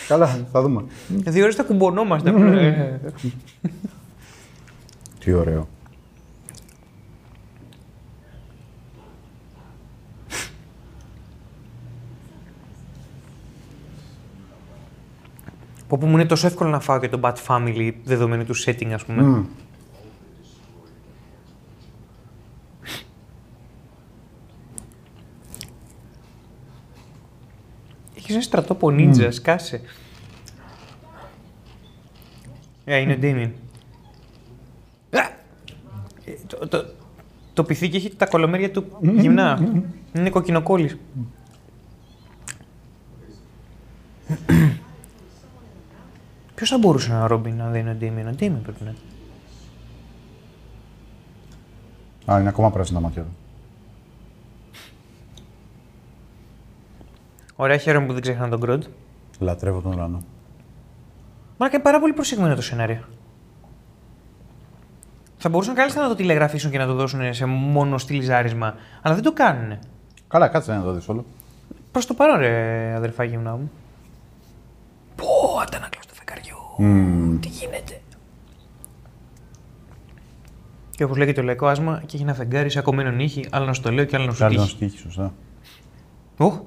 [0.08, 0.84] Καλά, θα δούμε.
[1.08, 2.30] Δύο ώρες θα κουμπωνόμαστε.
[2.30, 3.00] Ε,
[5.20, 5.68] Τι ωραίο.
[15.88, 18.92] Πω που μου είναι τόσο εύκολο να φάω και το Bat Family δεδομένου του setting,
[18.94, 19.22] ας πούμε.
[19.22, 19.44] Μμμ.
[28.24, 29.82] Έχεις ένα στρατόπο νίτζα, σκάσε.
[32.86, 33.52] Ε, είναι ο Damien.
[35.12, 35.20] Α!
[36.26, 36.86] Ε, Το, το,
[37.54, 39.82] το πυθίκι έχει τα κολομέρια του γυμνά.
[40.14, 40.98] Είναι κοκκινοκόλλης.
[46.56, 48.84] Ποιος θα μπορούσε να είναι ο Ρόμπιν αν δεν είναι ο Damien; Ο Damien πρέπει
[48.84, 48.98] να είναι.
[52.32, 53.36] Α, είναι ακόμα πράσινα μάτια του.
[57.56, 58.84] Ωραία, χαίρομαι που δεν ξέχανα τον Γκροντ.
[59.40, 60.24] Λατρεύω τον ουρανό.
[61.58, 63.04] Μα είναι πάρα πολύ προσεγμένο το σενάριο.
[65.38, 69.24] Θα μπορούσαν κάλλιστα να το τηλεγραφήσουν και να το δώσουν σε μόνο στυλιζάρισμα, αλλά δεν
[69.24, 69.78] το κάνουν.
[70.28, 71.26] Καλά, κάτσε να το δεις όλο.
[71.92, 73.72] Προς το παρόν, ρε αδερφά γυμνά μου.
[75.16, 75.26] Πω,
[75.66, 76.58] αντανακλώ του φεγγαριού.
[76.78, 77.40] Μμμ.
[77.40, 78.02] Τι γίνεται;
[80.90, 83.74] Και όπως λέγεται το λαϊκό άσμα, και έχει ένα φεγγάρι σε ακομμένο νύχι, άλλο να
[83.74, 84.76] σου το λέω και άλλο να σου Κάτι να τύχει.
[84.76, 85.34] στοίχει, σωστά.
[86.38, 86.60] Οχ,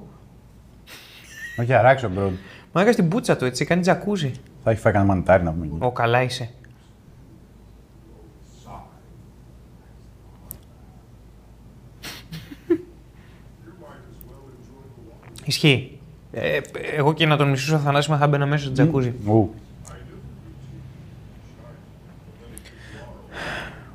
[1.59, 2.33] Όχι, αράξει ο Μπροντ.
[2.73, 4.31] μα έκανες την πούτσα του έτσι, κάνει τζακούζι.
[4.63, 5.75] Θα έχει φάει κανένα μανιτάρι να πούμε εκεί.
[5.79, 6.49] Ω, καλά είσαι.
[15.45, 15.99] Ισχύει.
[16.31, 16.59] Ε,
[16.95, 19.13] εγώ και να τον μισούσα θανάσιμα θα 'μπαινα μέσα στο τζακούζι.
[19.25, 19.49] Ου.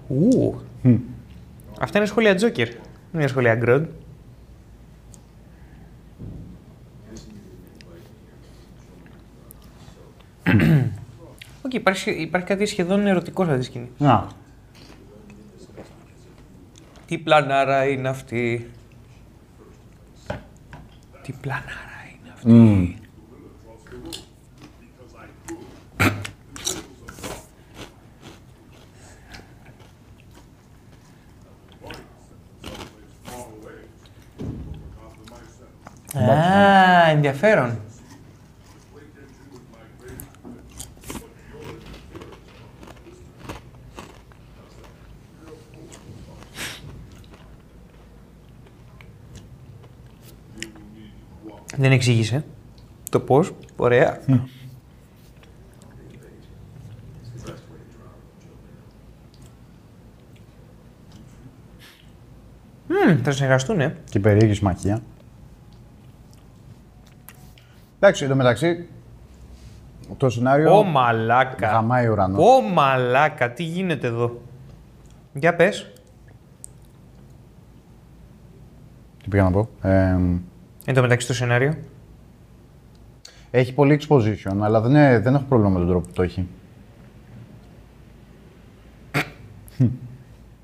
[0.09, 0.61] Ου.
[1.81, 2.69] Αυτά είναι σχόλια Τζόκερ.
[2.69, 3.85] Δεν είναι σχόλια Grodd.
[11.73, 13.91] OK, υπάρχει, υπάρχει κάτι σχεδόν ερωτικό σε αυτή τη σκηνή.
[13.99, 14.29] Να.
[17.07, 18.71] Τι πλανάρα είναι αυτή;
[21.23, 21.69] Τι πλανάρα
[22.21, 22.95] είναι αυτή; Μμμ.
[36.31, 37.79] Α, ενδιαφέρον.
[51.83, 52.45] Δεν εξήγησε
[53.11, 53.53] το πώς.
[53.77, 54.21] Ωραία.
[62.87, 63.97] Μμμ, θα συνεργαστούν, ε.
[64.11, 65.03] Και περίεργη συμμαχία.
[67.97, 68.89] Εντάξει, εντωμεταξύ,
[70.17, 71.69] το σενάριο Ω μαλάκα.
[71.69, 72.43] γαμάει ουρανό.
[72.43, 74.41] Ω μαλάκα, τι γίνεται εδώ;
[75.33, 75.93] Για πες.
[79.23, 80.17] Τι πήγα να πω; Ε,
[80.85, 81.77] Εν τω μεταξύ το σενάριο.
[83.51, 86.47] έχει πολύ exposition, αλλά δεν, είναι- δεν έχω πρόβλημα με τον τρόπο που το έχει.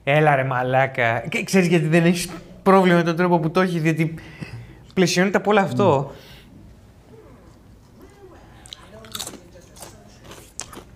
[0.05, 1.21] Έλα ρε μαλάκα.
[1.29, 2.29] Και ξέρεις γιατί δεν έχεις
[2.63, 4.15] πρόβλημα με τον τρόπο που το έχει, διότι
[4.95, 6.13] πλαισιώνεται από όλο αυτό.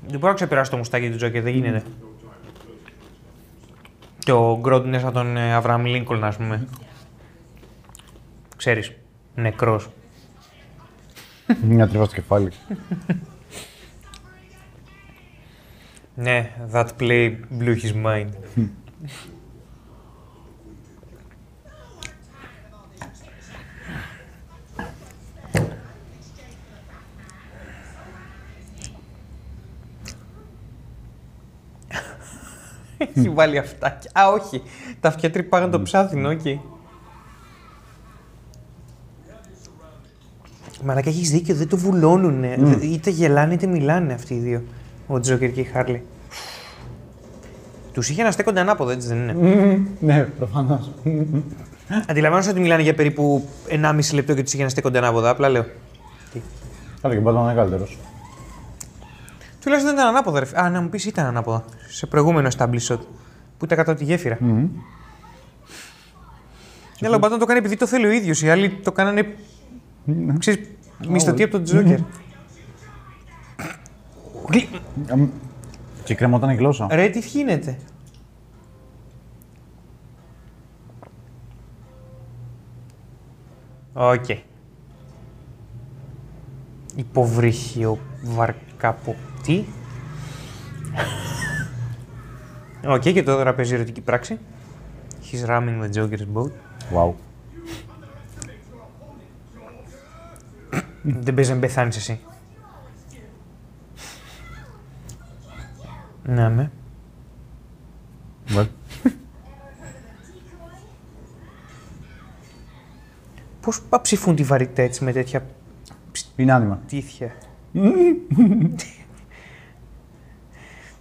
[0.06, 1.82] Δεν μπορώ να ξεπεράσω το μουστάκι του Τζόκερ, δεν γίνεται.
[4.18, 6.66] Και ο Γκρόντ είναι σαν τον ε, Αβραάμ Λίνκολν, ας πούμε.
[8.56, 8.92] Ξέρεις,
[9.34, 9.88] νεκρός.
[11.62, 12.50] Μια τριβά στο κεφάλι.
[16.14, 18.28] Ναι, that play blew his mind.
[33.14, 33.98] Έχει βάλει αυτά.
[34.12, 34.62] Α, όχι.
[35.00, 36.40] Τα αυτιά τρυπάγαν το ψάθινο, οκ.
[40.84, 42.56] Μαλάκα, έχεις δίκιο, δεν το βουλώνουνε.
[42.58, 44.62] Δε- Είτε γελάνε είτε μιλάνε αυτοί οι δύο.
[45.06, 46.02] Ο Τζόκερ και η Χάρλι.
[47.92, 50.90] Τους είχε να στέκονται ανάποδα, έτσι δεν είναι; ναι, προφανώς.
[52.08, 55.30] Αντιλαμβάνομαι ότι μιλάνε για περίπου 1,5 λεπτό και τους είχε να στέκονται ανάποδα.
[55.30, 55.64] Απλά λέω.
[57.02, 57.98] Καλά, και πάντα είναι καλύτερος.
[59.62, 60.44] Τουλάχιστον ήταν ανάποδα, ρε.
[60.44, 61.64] φι- Α, να μου πεις ήταν ανάποδα.
[61.88, 62.98] Σε προηγούμενο establish shot.
[63.58, 64.38] Που ήταν κάτω από τη γέφυρα.
[64.40, 64.66] Ναι,
[67.08, 68.42] αλλά ο Μπάτμαν το κάνει επειδή το θέλει ο ίδιος.
[68.42, 69.34] Οι άλλοι το κάνανε.
[70.38, 70.68] Ξέρεις,
[71.08, 71.98] μισθωτή από τον Τζόκερ.
[76.04, 76.88] Και κρεμόταν η γλώσσα.
[76.90, 77.78] Ρε, τι γίνεται;
[83.92, 84.24] OK.
[84.28, 84.38] Okay.
[86.96, 89.64] Υποβρύχιο βαρκαποπτή.
[92.86, 94.38] OK, okay, και τώρα παίζει ερωτική πράξη.
[95.22, 96.52] He's ramming the Joker's boat.
[96.94, 97.14] Wow.
[101.02, 102.20] Δεν παίζει να πεθάνεις εσύ.
[106.24, 106.70] Ναι, με.
[108.56, 108.66] Well.
[113.60, 115.46] Πώς ψηφούν τη βαρύτητα έτσι με τέτοια
[116.36, 116.80] Είναι άνοιγμα.
[116.86, 117.32] τύθια.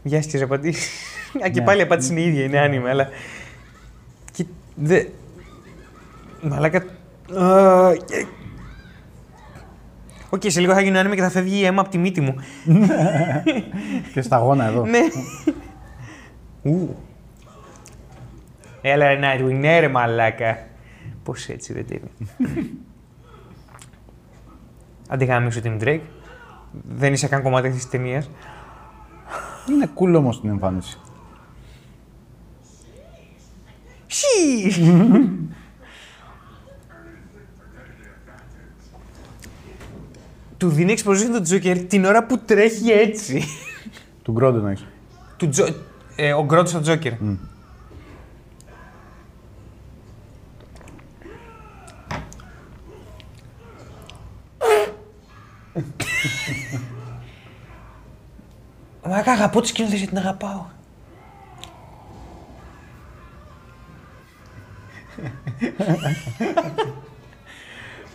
[0.03, 0.89] Γεια στις απαντήσεις.
[1.45, 1.65] Α, και Ναι.
[1.65, 3.07] πάλι η απάντηση είναι η ίδια, είναι άνοιγμα, αλλά...
[4.31, 5.05] Και δε...
[6.41, 6.83] Μαλάκα...
[10.33, 11.97] Α, και- Οκ, σε λίγο θα γίνει άνοιγμα και θα φεύγει η αίμα από τη
[11.97, 12.35] μύτη μου.
[14.13, 14.85] Και σταγόνα εδώ.
[14.85, 14.99] Ναι.
[16.61, 16.95] Ου.
[18.81, 20.57] Έλα ρε Nightwing, ναι ρε μαλάκα.
[21.23, 22.01] Πώς έτσι ρε τέλει.
[25.07, 26.01] Άντε γάμισου την Drake.
[26.89, 28.29] Δεν είσαι καν κομμάτι αυτής της ταινίας.
[29.69, 30.97] Είναι cool όμως την εμφάνιση.
[40.61, 43.43] Του δίνει exposition τον Joker την ώρα που τρέχει έτσι.
[44.23, 44.85] Του Γκρόντ εννοείς.
[45.37, 45.65] Του Τζο...
[46.15, 47.13] ε, ο Γκρότ στον Τζόκερ.
[59.03, 60.65] Μα αγαπώ τη σκηνοθεσία γιατί την αγαπάω.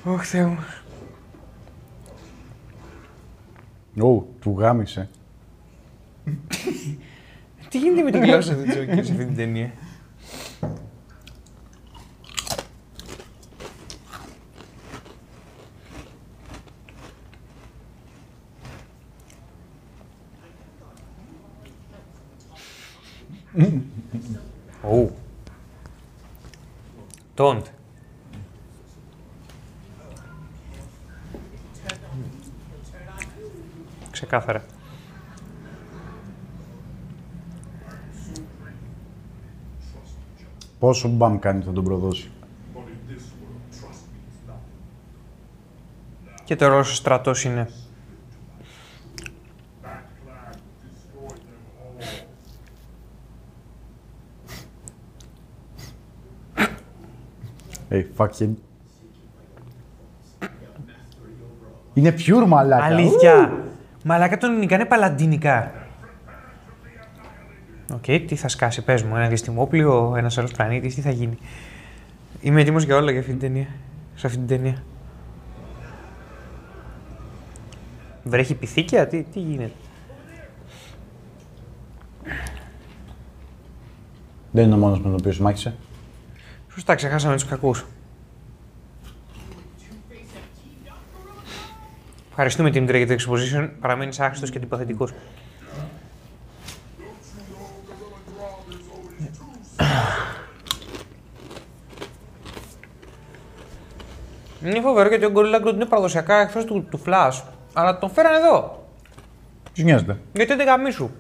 [0.13, 0.59] Ωχ, Θεέ μου.
[4.01, 5.09] Ω, του γάμισε.
[7.69, 9.73] Τι γίνεται με τη γλώσσα του Τζόκερ σε αυτή την ταινία;
[24.83, 25.11] Ου.
[34.17, 34.65] Ξεκάθαρα.
[40.79, 42.31] Πόσο μπαμ κάνει θα τον προδώσει;
[46.45, 47.69] Και το ρόλο ο στρατός είναι.
[57.91, 58.55] Hey, fucking.
[61.95, 62.85] Είναι pure μαλάκα.
[62.85, 63.65] Αλήθεια.
[64.09, 65.73] Μαλάκα τον νικάνε παλαντινικά.
[67.93, 71.39] Οκ, τι θα σκάσει, πες μου, ένα διαστημόπλιο, ένας άλλος πλανήτης, τι θα γίνει.
[72.41, 73.67] Είμαι έτοιμος για όλα για αυτή την ταινία.
[74.15, 74.83] Σε αυτή την ταινία.
[78.25, 79.73] Βρέχει πιθήκια, τι, τι γίνεται;
[84.51, 85.75] Δεν είναι ο μόνος με τον οποίο μάχησε.
[86.73, 87.85] Σωστά, ξεχάσαμε τους κακούς.
[92.39, 93.71] Ευχαριστούμε την Drake για το exposition.
[93.81, 95.13] Παραμένεις άχρηστος και τυποθετικός.
[104.65, 107.43] Είναι φοβερό γιατί ο Gorilla Groot είναι παραδοσιακά εχθρός του, του Flash.
[107.73, 108.87] Αλλά τον φέραν εδώ.
[109.73, 110.21] Ποιος νοιάζεται.
[110.33, 111.11] Γιατί δεν γαμίσου.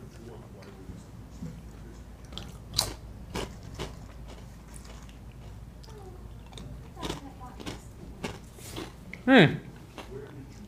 [9.25, 9.65] Μμμ.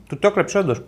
[0.08, 0.82] Του το έκλεψε όντως.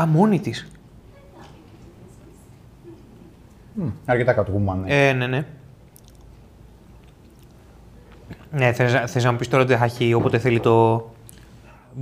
[0.00, 0.68] Α, μόνη της.
[4.06, 4.80] Αρκετά κατοικούμαν.
[4.80, 5.08] ναι.
[5.08, 5.46] Ε, ναι, ναι.
[8.52, 10.98] Ναι, θες, να- θες να μου πεις τώρα ότι θα έχει όποτε θέλει το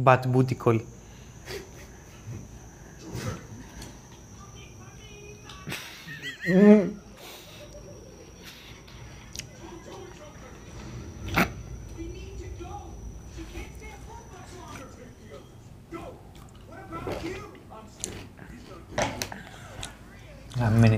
[0.05, 0.81] Bat Booty Call.
[6.49, 6.97] Γαμμένη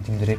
[0.01, 0.39] την Drake.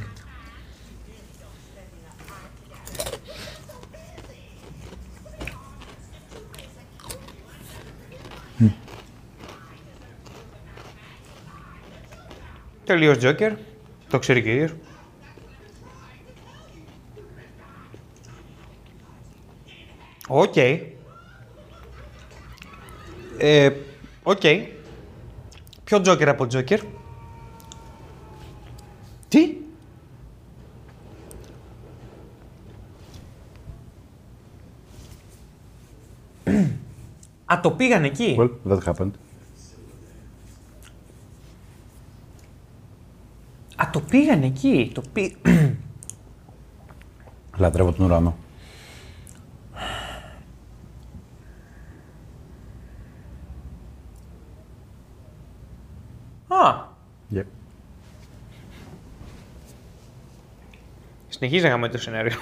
[12.86, 13.52] Τελείως Joker.
[14.10, 14.70] Το ξέρει και
[20.32, 20.52] ο ίδιος.
[20.54, 20.56] Οκ.
[23.38, 23.72] Ε,
[24.24, 24.42] Οκ.
[25.84, 26.80] Ποιο Τζόκερ από Τζόκερ;
[29.28, 29.56] Τι;
[37.46, 38.36] Α, το πήγαν εκεί.
[38.40, 39.12] Well, that happened.
[43.76, 44.92] Α, το πήγαν εκεί.
[44.94, 45.36] Το πή...
[47.58, 48.36] Λατρεύω τον ουρανό.
[56.48, 56.90] Α,
[57.34, 57.46] Yeah.
[61.42, 62.38] Συνεχίζει να γαμάει το σενάριο.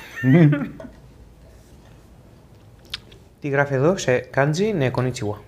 [3.39, 5.41] Τι γράφει εδώ σε κάντζι, ναι, κονίτσιουα.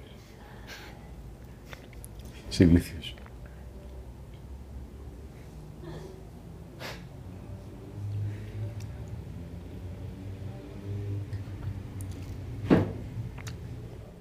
[2.49, 3.15] Είσαι ηλίθιος.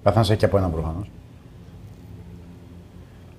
[0.03, 1.09] Πάθανε και από έναν προφανώς.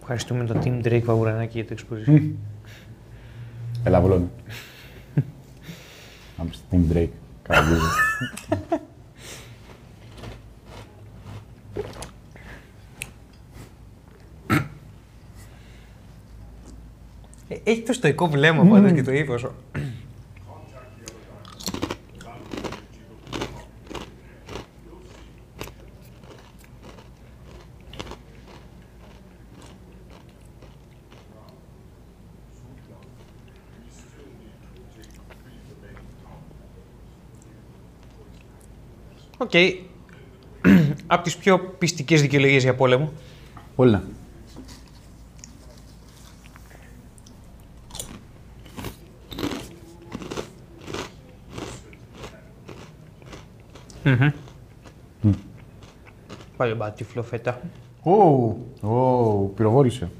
[0.00, 2.30] Ευχαριστούμε τον Team Drake Βαγουρανάκη για το exposition.
[3.84, 4.00] Έλα,
[6.72, 6.88] βολώνει.
[6.88, 7.08] I'm Steam Drake.
[7.42, 7.78] Καλά,
[17.48, 19.46] Ε, Έχει το στωικό βλέμμα πάντα και το ύφος.
[39.54, 39.58] Οκ.
[41.06, 43.12] Από τις πιο πειστικές δικαιολογίες για πόλεμο.
[43.76, 44.02] Πολλά.
[56.56, 57.60] Πάλι μπάτι φλοφέτα.
[58.02, 58.12] Ω,
[58.88, 60.10] ω, πυροβόλησε.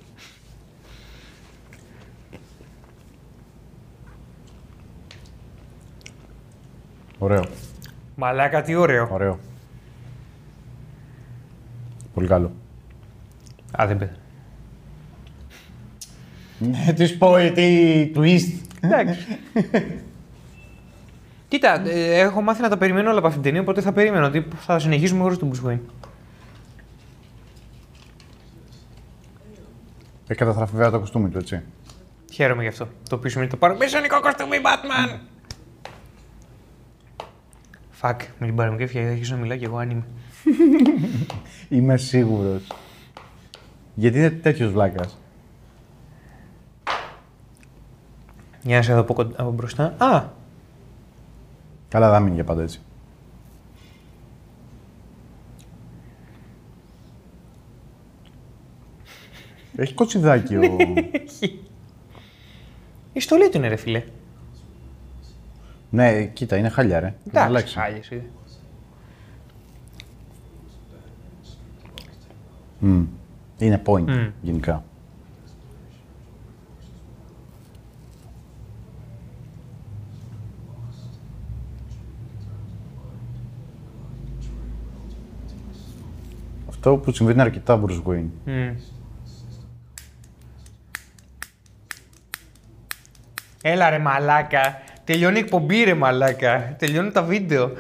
[7.19, 7.45] Ωραίο,
[8.15, 9.09] Μαλάκα τι ωραίο.
[9.13, 9.39] ωραίο.
[12.15, 12.53] Πολύ καλό.
[13.81, 14.17] Α, δεν πέθανε.
[16.59, 18.61] Ναι, της πω τι twist.
[18.81, 19.27] Εντάξει.
[21.49, 24.27] Κοίτα, ε, έχω μάθει να τα περιμένω όλα από αυτήν την ταινία, οπότε θα περίμενα
[24.27, 25.79] ότι θα συνεχίσουμε χωρίς τον Bruce Wayne.
[30.27, 31.63] Έχει καταστραφεί βέβαια το κοστούμι του, έτσι.
[32.33, 32.89] Χαίρομαι γι' αυτό.
[33.09, 35.19] Το οποίο σημαίνει το πάρω μεσονικό κοστούμι Batman!
[38.03, 40.05] Φακ, με την παραμικέφια αρχίσω να μιλάω και εγώ αν είμαι.
[41.77, 42.67] Είμαι σίγουρος.
[43.95, 45.19] Γιατί είναι τέτοιος βλάκας;
[48.63, 49.95] Για να σε δω από, κον- από μπροστά.
[49.99, 50.25] Α,
[51.89, 52.81] Καλά, δεν μείνει για πάντα έτσι.
[59.77, 60.63] Έχει κοτσιδάκι ο...
[63.13, 64.05] η στολή του είναι ρε φίλε.
[65.93, 67.07] Ναι, κοίτα, είναι χάλια, ρε.
[67.07, 67.75] Να Εντάξει, αλλάξεις.
[67.75, 68.25] χάλιες είδε.
[72.79, 73.05] Μμ.
[73.59, 74.29] Είναι point, Μμ.
[74.43, 74.85] γενικά.
[86.69, 88.27] Αυτό που συμβαίνει αρκετά Bruce Wayne.
[88.45, 88.71] Μμ.
[93.63, 94.83] Έλα ρε μαλάκα.
[95.13, 96.77] Τελειώνει η εκπομπή ρε μαλάκα.
[96.79, 97.73] Τελειώνουν τα βίντεο.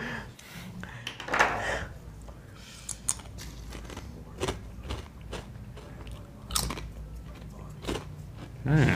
[8.63, 8.95] Μμμ.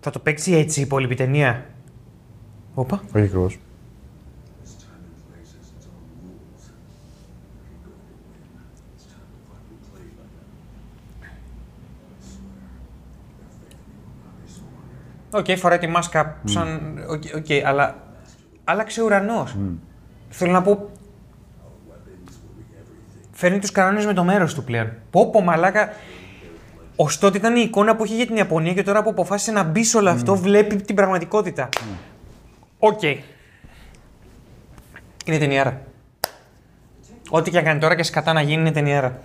[0.00, 1.66] Θα το παίξει έτσι η υπόλοιπη ταινία.
[2.74, 3.02] Όπα.
[3.14, 3.58] Όχι ακριβώς.
[15.32, 16.98] Οκ, φοράει τη μάσκα σαν.
[17.08, 17.96] OK, OK, αλλά.
[18.64, 19.56] Άλλαξε ουρανός.
[20.28, 20.90] Θέλω να πω.
[23.32, 24.92] Φέρνει τους κανόνες με το μέρος του πλέον.
[25.10, 25.88] Πω, πω, μαλάκα.
[26.96, 29.62] Ω τότε ήταν η εικόνα που είχε για την Ιαπωνία και τώρα που αποφάσισε να
[29.62, 31.68] μπει σε όλο αυτό, βλέπει την πραγματικότητα.
[32.78, 33.02] Οκ.
[35.24, 35.82] Είναι ταινιάρα.
[37.30, 39.20] Ό,τι και αν κάνει τώρα και σκατά να γίνει είναι ταινιάρα.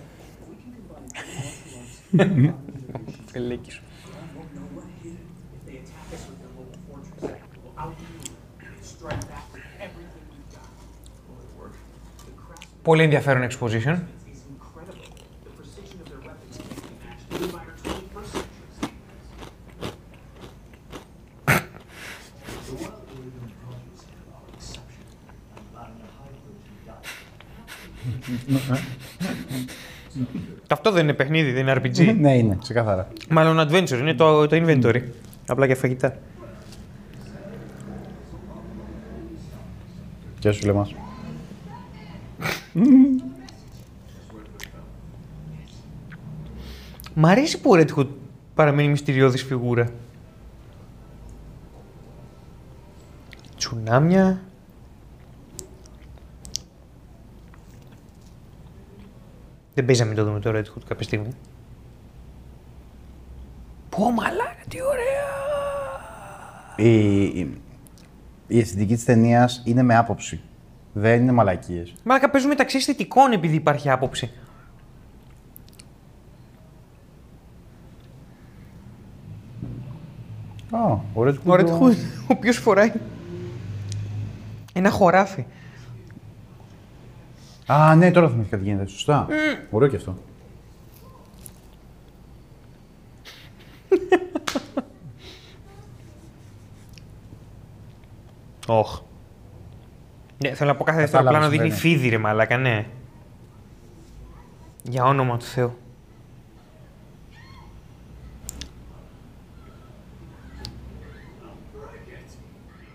[3.32, 3.82] Φελέκι σου.
[3.82, 7.20] If they attack us with their little fortress.
[7.62, 8.06] We'll outdo
[8.64, 10.68] and strike back with everything we've got.
[11.28, 11.74] Will it work?
[12.28, 13.94] The craftsman Πολύ ενδιαφέρον exposition.
[14.32, 14.40] is
[30.70, 32.16] Αυτό δεν είναι παιχνίδι, δεν είναι RPG.
[32.18, 33.08] ναι, είναι, ξεκάθαρα.
[33.30, 35.00] Μάλλον adventure, είναι το, το inventory.
[35.50, 36.18] Απλά για φαγητά.
[40.40, 40.94] Γεια σου, Λεμάς.
[47.14, 48.08] Μ' αρέσει που ο Red Hood
[48.54, 49.90] παραμένει μυστηριώδης φιγούρα.
[53.56, 54.40] Τσουνάμια.
[59.74, 61.30] Δεν παίζει να μην το δούμε το Red Hood κάποια στιγμή.
[63.98, 65.26] Πω μαλάκα, τι ωραία!
[66.76, 67.60] Η, η,
[68.46, 70.40] η αισθητική της ταινίας είναι με άποψη.
[70.92, 71.94] Δεν είναι μαλακίες.
[72.04, 74.30] Μαλάκα παίζουν μεταξύ αισθητικών επειδή υπάρχει άποψη.
[80.70, 81.46] Α, ο Red Hood.
[81.46, 82.92] Ο Red Hood, ο οποίος φοράει
[84.72, 85.44] ένα χωράφι.
[87.66, 88.86] Α, ναι, τώρα θυμήθηκα τι γίνεται.
[88.86, 89.26] Σωστά.
[89.70, 90.16] Ωραίο και αυτό.
[98.66, 99.00] Όχ.
[100.38, 101.98] Ναι, θέλω να πω κάθε δεύτερο Κατάλαβα πλάνο τι δείχνει συμβαίνει.
[101.98, 102.86] φίδι ρε μαλάκα, ναι.
[104.82, 105.76] Για όνομα του Θεού.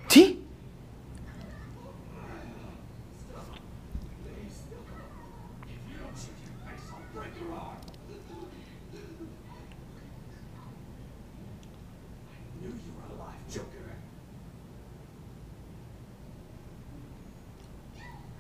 [0.08, 0.36] Τι?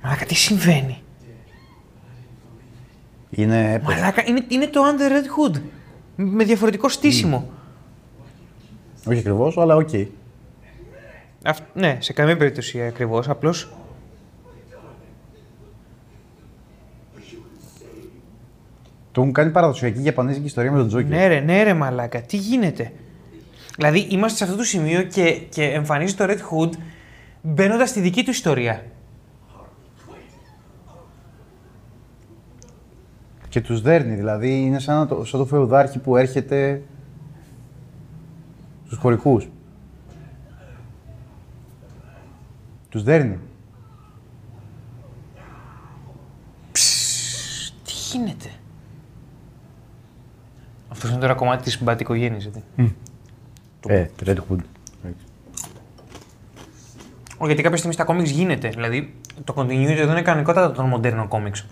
[0.03, 1.01] Μαλάκα, τι συμβαίνει;
[3.29, 3.99] Είναι έπαιζε.
[3.99, 5.61] Μαλάκα, είναι, είναι το Under Red Hood.
[6.15, 7.49] Με διαφορετικό στήσιμο.
[9.07, 9.89] Όχι ακριβώς, αλλά οκ.
[11.43, 13.29] Αυ- ναι, σε καμία περίπτωση ακριβώς.
[13.29, 13.55] Απλώ.
[19.11, 21.07] Το έχουν κάνει παραδοσιακή Ιαπωνέζικη ιστορία με τον Τζόκερ.
[21.07, 22.21] Ναι, ρε, ναι, ρε, μαλάκα.
[22.21, 22.91] Τι γίνεται;
[23.75, 26.69] Δηλαδή, είμαστε σε αυτό το σημείο και, και εμφανίζει το Red Hood
[27.41, 28.83] μπαίνοντας στη δική του ιστορία.
[33.53, 36.81] Και τους δέρνει, δηλαδή είναι σαν το, σαν το φεουδάρχη που έρχεται
[38.85, 39.47] στους χωρικούς.
[42.89, 43.39] Τους δέρνει.
[47.83, 48.49] Τι γίνεται.
[50.89, 52.63] Αυτό είναι τώρα κομμάτι τη μπατικογέννη, έτσι.
[53.87, 54.59] Ε, Red Hood.
[57.37, 58.69] Όχι, γιατί κάποια στιγμή στα κόμιξ γίνεται.
[58.69, 61.65] Δηλαδή, το continuity εδώ είναι κανονικότατα των μοντέρνων κόμιξ.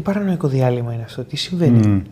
[0.00, 1.86] Τι παρανοϊκό διάλειμμα είναι αυτό, τι συμβαίνει.
[1.86, 2.02] Μμμ.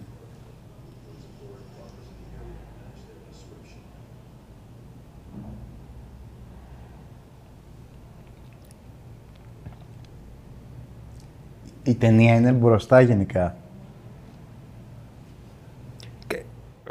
[11.83, 13.57] Η ταινία είναι μπροστά γενικά.
[16.27, 16.43] Και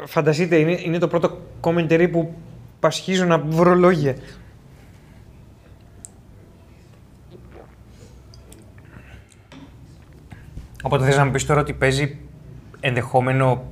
[0.04, 2.34] Φανταστείτε, είναι, είναι το πρώτο commentary που
[2.80, 4.16] πασχίζω να βρω λόγια.
[10.88, 12.18] Οπότε θες να μου πεις τώρα ότι παίζει
[12.80, 13.64] ενδεχόμενο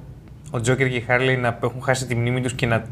[0.51, 2.85] ο Τζόκερ και η Χάρλι να έχουν χάσει τη μνήμη τους και να...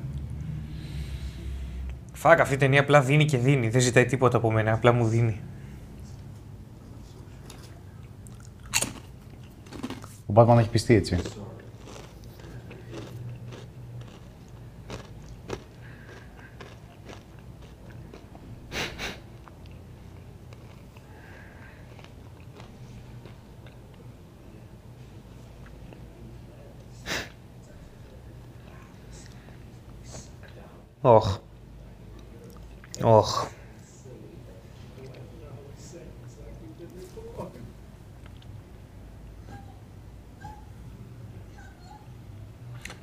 [2.12, 3.68] Φάκ, αυτή η ταινία απλά δίνει και δίνει.
[3.68, 5.40] Δεν ζητάει τίποτα από μένα, απλά μου δίνει.
[10.26, 11.16] Ο Batman έχει πιστεί έτσι.
[31.06, 31.38] Όχ.
[33.02, 33.46] Όχ.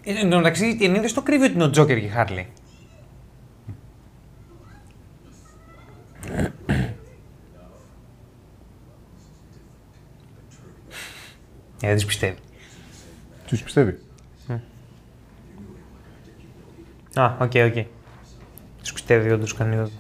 [0.04, 2.10] Ε, Εν τω μεταξύ, η ταινία δεν στο κρύβει ότι είναι ο Τζόκερ και η
[2.10, 2.48] Χάρλι;
[11.84, 12.38] Ε, δεν τις πιστεύει.
[13.48, 14.00] Τους πιστεύει.
[17.14, 17.86] Α, OK, OK.
[18.82, 19.92] Τους πιστεύει όντως κανείς.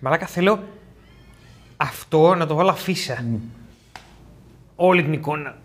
[0.00, 0.64] Μαλάκα, θέλω
[1.76, 3.24] αυτό να το βάλω αφίσα.
[4.76, 5.58] Όλη την εικόνα.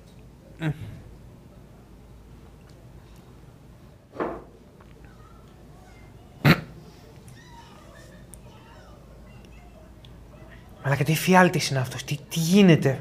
[10.88, 13.00] Αλλά και τι φιάλτης είναι αυτός, τι, τι γίνεται;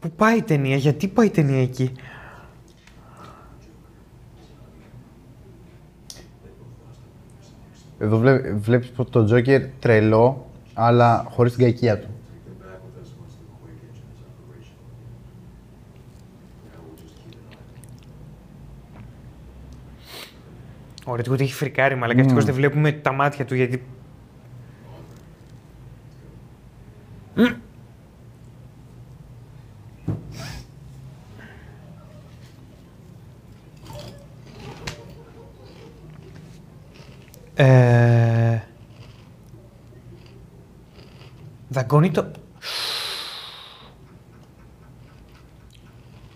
[0.00, 1.92] Πού πάει η ταινία, γιατί πάει η ταινία εκεί;
[7.98, 12.08] Εδώ βλέ, βλέπεις πως το Τζόκερ τρελό, αλλά χωρίς την κακία του.
[21.04, 23.82] Ωραία, του έχει φρικάρει, αλλά και ευτυχώς δεν βλέπουμε τα μάτια του γιατί.
[41.94, 42.24] Δαγκώνει το...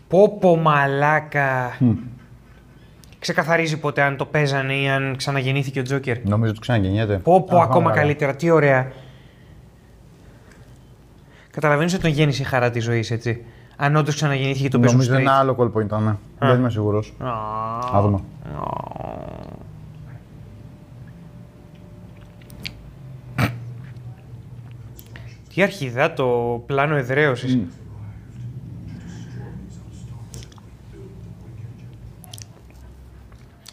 [0.09, 1.79] Πόπο μαλάκα.
[3.19, 6.25] Ξεκαθαρίζει ποτέ αν το παίζανε ή αν ξαναγεννήθηκε ο Τζόκερ.
[6.29, 7.17] Νομίζω του ξαναγεννιέται.
[7.19, 8.01] Πω πω, Α, ακόμα καλά.
[8.01, 8.93] καλύτερα, τι ωραία.
[11.51, 13.45] Καταλαβαίνεις ότι τον γέννησε η χαρά της ζωής, έτσι.
[13.77, 15.21] Αν όντως ξαναγεννήθηκε και τον παίζουν Νομίζω straight.
[15.21, 16.03] ένα άλλο κόλπο ήταν.
[16.39, 16.49] ναι.
[16.49, 17.15] Δεν είμαι σίγουρος.
[17.19, 17.29] Α,
[17.97, 18.21] Α δούμε.
[25.59, 27.59] Τι αρχιδά το πλάνο εδραίωσης.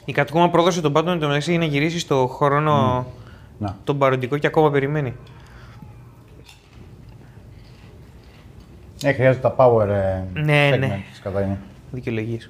[0.06, 3.06] Η κατοικόμα πρόδωσε τον Batman μεταξύ για να γυρίσει στο χρόνο
[3.60, 3.78] Να.
[3.84, 5.14] τον παροντικό και ακόμα περιμένει.
[9.04, 11.04] Ε, χρειάζεται τα power ε, Ναι, segments, ναι.
[11.24, 11.58] κατά είναι.
[11.92, 12.50] Δικαιολογίες.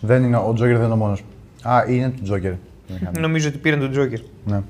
[0.00, 1.24] Δεν είναι, ο Τζόκερ δεν είναι ο μόνος.
[1.62, 2.52] Α, είναι του Τζόκερ.
[2.86, 3.20] Δεν είχαμε.
[3.20, 4.20] Νομίζω ότι πήραν τον Τζόκερ.
[4.44, 4.62] ναι.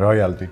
[0.00, 0.48] Royalty.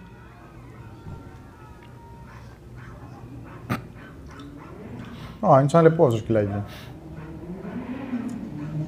[5.47, 6.63] Α, είναι σαν λεπό το σκυλάκι.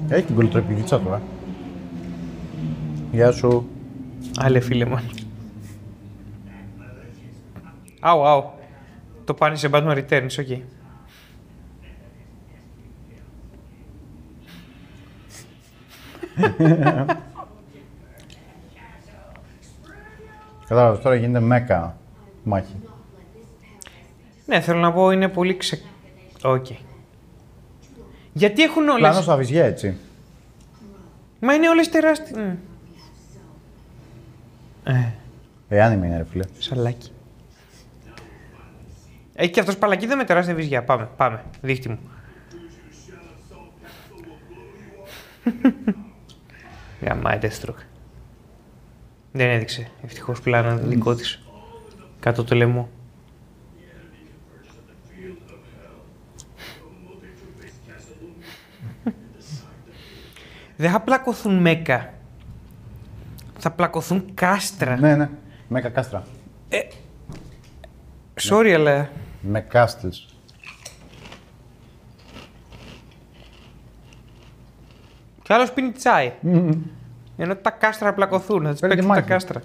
[0.07, 1.21] Έχει την κολοτρεπιδίτσα τώρα.
[3.11, 3.69] Γεια σου.
[4.37, 4.99] Άλλε φίλε μου.
[7.99, 8.51] Αου, αου.
[9.25, 10.47] Το πάνε σε Batman Returns, οκ.
[20.67, 21.97] Κατάλαβα, τώρα γίνεται μέκα
[22.43, 22.75] μάχη.
[24.45, 25.81] Ναι, θέλω να πω είναι πολύ ξε...
[26.43, 26.65] Οκ.
[28.33, 28.99] Γιατί έχουν όλες...
[29.01, 29.97] Πλάνος στα βυζιά, έτσι.
[31.39, 32.37] Μα είναι όλες τεράστιες...
[34.83, 35.11] Ε,
[35.69, 36.43] Εάν είμαι, είναι, ρε φίλε.
[36.57, 37.11] σαλάκι.
[39.35, 40.83] Έχει και αυτός παλακίδα με τεράστια βυζιά.
[40.83, 41.43] Πάμε, πάμε.
[41.61, 41.99] Δείχτη μου.
[47.01, 47.94] Γαμάει Deathstroke.
[49.35, 49.89] Δεν έδειξε.
[50.03, 51.41] Ευτυχώς πλάνα δικό της.
[52.19, 52.89] Κάτω το λαιμό.
[60.75, 62.13] Δεν θα πλακωθούν μέκα.
[63.57, 64.97] Θα πλακωθούν κάστρα.
[64.97, 65.29] Ναι, ναι.
[65.67, 66.23] Μέκα κάστρα.
[68.41, 69.09] Sorry, αλλά
[69.41, 70.27] Με κάστλς.
[75.43, 76.33] Κι άλλος πίνει τσάι.
[77.37, 79.29] Ενώ τα κάστρα πλακωθούν, θα τις Παίρνει παίξουν τα μάχη.
[79.29, 79.61] κάστρα.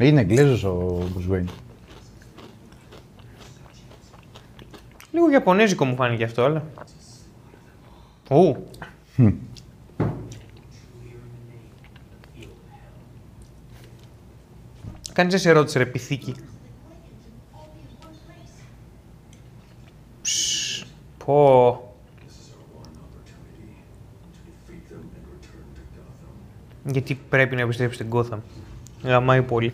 [0.00, 1.48] Είναι Εγγλέζος ο Bruce Wayne.
[5.10, 6.64] Λίγο Ιαπωνέζικο μου φάνηκε αυτό, αλλά.
[8.30, 8.56] Ου.
[15.12, 16.34] Κάνεις δεν σε ρώτησε ρε πυθίκη.
[21.26, 21.94] Ψ, Πω.
[26.84, 28.38] Γιατί πρέπει να επιστρέψει στην Gotham.
[29.02, 29.72] Γαμάει πολύ.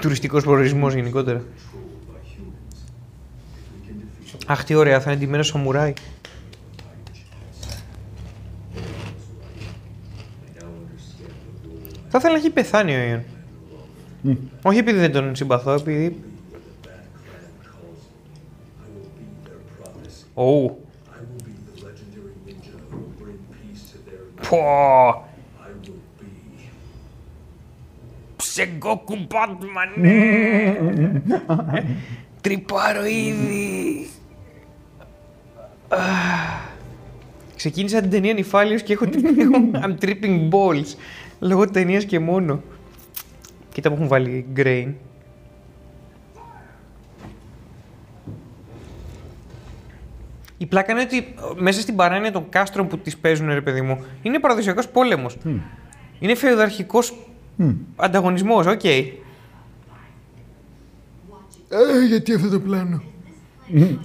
[0.00, 1.44] Τουριστικός προορισμός γενικότερα.
[4.46, 5.92] Αχ, τι ωραία, θα είναι ντυμένος σαμουράι.
[12.08, 13.22] Θα ήθελα να έχει πεθάνει ο Ιον.
[14.62, 16.33] Όχι επειδή δεν τον συμπαθώ, επειδή...
[20.34, 20.78] Ου.
[24.48, 25.28] Πω.
[28.36, 30.76] Ψεγκόκου Μπάτμαν, ναι.
[32.40, 34.08] Τρυπάρω ήδη.
[35.88, 36.72] Αχ.
[37.56, 40.96] Ξεκίνησα την ταινία νυφάλιος και έχω, έχω I'm tripping balls.
[41.38, 42.62] Λόγω ταινίας και μόνο.
[43.72, 44.92] Κοίτα που έχουν βάλει grain.
[50.58, 51.24] Η πλάκα είναι ότι ε,
[51.56, 55.36] μέσα στην παράνοια των κάστρων που τις παίζουν, ρε παιδί μου, είναι παραδοσιακός πόλεμος.
[56.18, 57.14] Είναι φεουδαρχικός
[57.58, 57.74] mm.
[57.96, 58.80] ανταγωνισμός, OK.
[58.82, 59.04] Okay.
[62.08, 63.02] Γιατί αυτό το πλάνο;
[63.74, 63.98] Mm.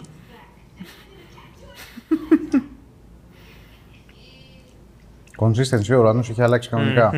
[5.38, 7.12] Consistency, ο ουρανός έχει αλλάξει κανονικά.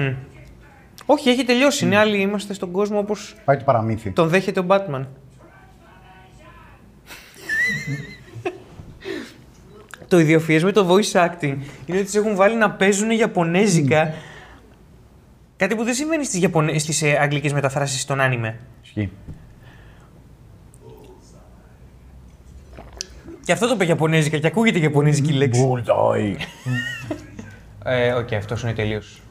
[1.05, 1.89] Όχι, έχει τελειώσει.
[1.91, 1.93] Mm.
[1.93, 3.35] Άλλοι, είμαστε στον κόσμο όπως.
[3.45, 4.11] Πάει το παραμύθι.
[4.11, 5.05] Τον δέχεται ο Batman.
[10.11, 14.13] Το ιδιοφυές με το voice acting είναι ότι τις έχουν βάλει να παίζουν Ιαπωνέζικα.
[15.55, 16.77] Κάτι που δεν συμβαίνει στις, Ιαπωνε...
[16.77, 18.59] στις ε, αγγλικές μεταφράσεις των άνιμε.
[18.83, 19.11] Ισχύει.
[23.45, 25.69] Και αυτό το είπε Ιαπωνέζικα και ακούγεται Ιαπωνέζικη λέξη.
[25.69, 26.35] Bullseye.
[27.83, 29.21] Ε, οκ, αυτός είναι τελείως.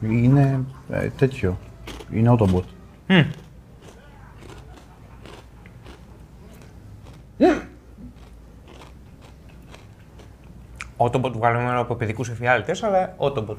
[0.00, 1.58] Είναι ε, τέτοιο.
[2.12, 2.64] Είναι Autobot.
[10.98, 13.56] Autobot βγαλμένο από παιδικούς εφιάλτες, αλλά Autobot.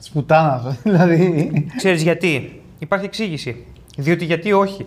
[0.00, 1.50] Τη πουτάνα, δηλαδή.
[1.76, 3.66] Ξέρεις γιατί; Υπάρχει εξήγηση.
[3.96, 4.86] Διότι γιατί όχι.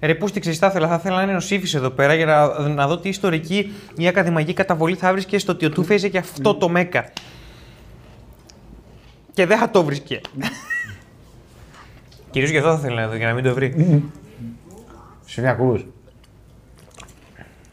[0.00, 2.86] Ρε πούστηξε, θα ήθελα, θα ήθελα να είναι ο Σύφης εδώ πέρα για να, να
[2.86, 6.54] δω τι ιστορική ή ακαδημαϊκή καταβολή θα βρίσκε στο ότι ο Τούφε είχε και αυτό
[6.54, 7.12] το μέκα.
[9.32, 10.20] Και δεν θα το βρίσκε.
[12.30, 14.02] Κυρίως γι' αυτό θα ήθελα να δω, για να μην το βρει.
[15.26, 15.86] Σε ακούς.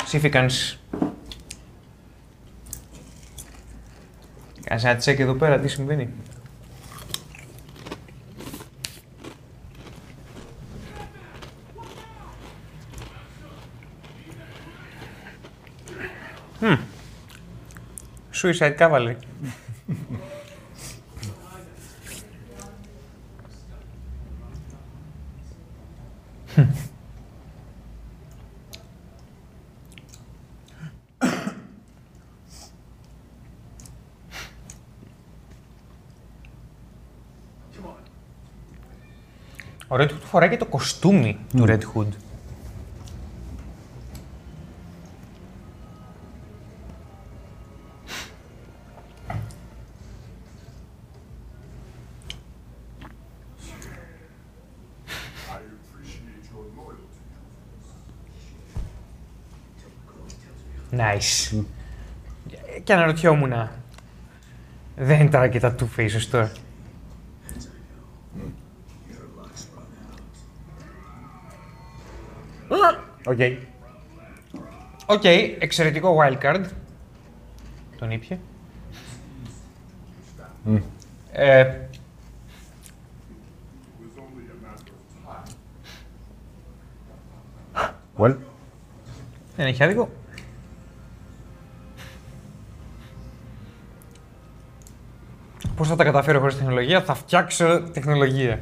[0.05, 0.79] Σύφη κάνεις...
[4.63, 6.13] Κάνεις ένα τσεκ εδώ πέρα, τι συμβαίνει;
[16.59, 16.77] Μμμ.
[18.33, 19.15] Suicide Cavalry.
[26.57, 26.63] Ο
[39.89, 42.26] Red Hood φοράει και το κοστούμι του Red Hood.
[60.91, 61.63] Nice.
[62.83, 63.69] Και αναρωτιόμουν.
[64.95, 66.51] Δεν ήταν αρκετά two faces τώρα.
[73.25, 73.39] OK.
[75.05, 75.23] OK,
[75.59, 76.63] εξαιρετικό wildcard.
[77.97, 78.39] Τον ήπια.
[81.31, 81.65] Ε,
[88.17, 88.35] Well.
[89.55, 90.09] δεν έχει άδικο.
[95.77, 98.59] Πώς θα τα καταφέρω χωρίς τεχνολογία, θα φτιάξω τεχνολογία.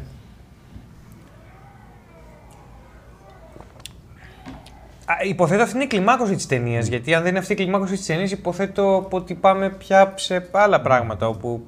[5.06, 6.88] Α, υποθέτω αυτή είναι η κλιμάκωση της ταινίας.
[6.88, 10.82] Γιατί αν δεν είναι αυτή η κλιμάκωση της ταινίας, υποθέτω ότι πάμε πια σε άλλα
[10.82, 11.66] πράγματα όπου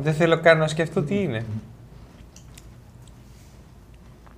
[0.00, 1.44] δεν θέλω καν να σκεφτώ τι είναι.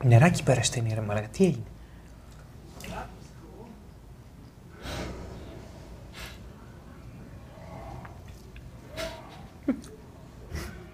[0.05, 1.29] Νεράκι πέρα στην ταινία, ρε μαλάκα.
[1.29, 1.65] Τι έγινε;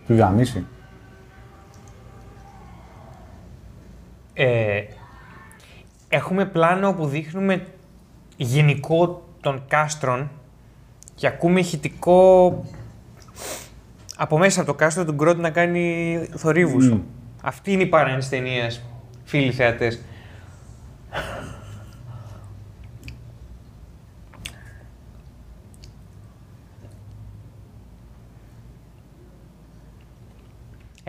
[0.09, 0.67] Του γαμίσει.
[4.35, 4.83] Ε,
[6.09, 7.67] έχουμε πλάνο που δείχνουμε
[8.37, 10.31] γενικό των κάστρων
[11.15, 12.65] και ακούμε ηχητικό
[14.17, 16.91] από μέσα από το κάστρο του Γκρότ να κάνει θορύβους.
[16.91, 17.01] Μμμ.
[17.43, 18.83] Αυτή είναι η παρένθεση της ταινίας,
[19.25, 20.03] φίλοι θεατές.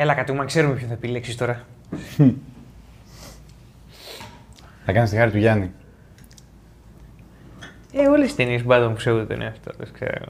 [0.02, 1.66] Έλα κατούμα, ξέρουμε ποιο θα επιλέξεις τώρα.
[4.86, 5.72] Θα κάνεις τη χάρη του Γιάννη.
[7.93, 10.26] Ε, όλες τις ταινίες μπάντων που σέβονται τον εαυτό τους, ξέρω.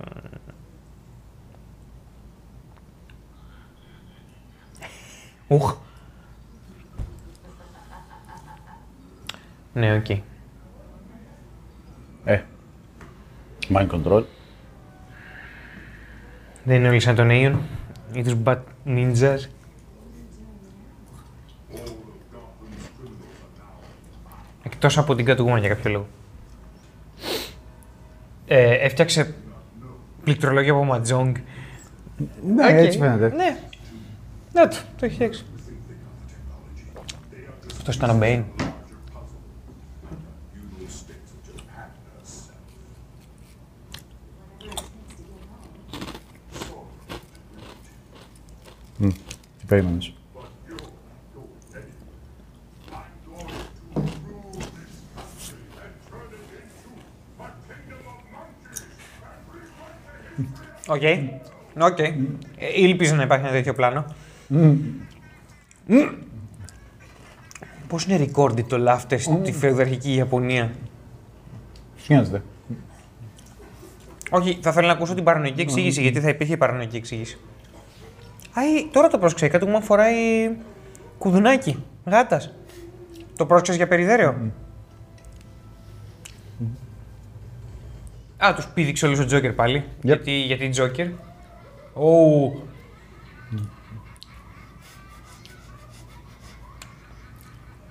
[5.47, 5.77] Ουχ.
[9.73, 10.09] Ναι, οκ.
[12.23, 12.41] Ε.
[13.69, 14.23] Mind control.
[16.63, 17.55] Δεν είναι όλοι σαν τον Aeon
[18.13, 19.39] ή τους Bat Ninjas.
[24.71, 26.07] Εκτός από την Catwoman για κάποιο λόγο.
[28.47, 29.35] Ε, έφτιαξε
[30.23, 31.35] πληκτρολόγια από Ματζόγκ.
[32.55, 32.69] Ναι, Οκ.
[32.69, 33.35] έτσι φαίνεται.
[33.35, 33.57] Ναι.
[34.53, 35.45] Ναι, το, το έχει φτιάξει.
[37.77, 38.43] Αυτός ήταν ο Bane.
[49.67, 50.13] Περίμενες.
[60.89, 61.01] OK.
[61.81, 61.99] OK.
[61.99, 62.13] Ε,
[62.75, 64.05] Ήλπιζα να υπάρχει ένα τέτοιο πλάνο.
[67.87, 70.71] Πώς είναι recorded το laughter στη φεουδαρχική Ιαπωνία;
[71.97, 72.41] Σου νοιάζεται.
[74.29, 77.37] Όχι, θα ήθελα να ακούσω την παρανοϊκή εξήγηση, γιατί θα υπήρχε παρανοϊκή εξήγηση.
[78.53, 79.47] Α, ή- τώρα το πρόσεξα.
[79.47, 80.15] Catwoman φοράει
[81.17, 82.53] κουδουνάκι γάτας.
[83.35, 84.51] Το πρόσεξες για περιδέραιο.
[88.45, 89.85] Α, τους πήδηξε όλους ο Τζόκερ πάλι.
[90.01, 91.07] Γιατί, γιατί Τζόκερ.
[91.93, 92.67] Ου.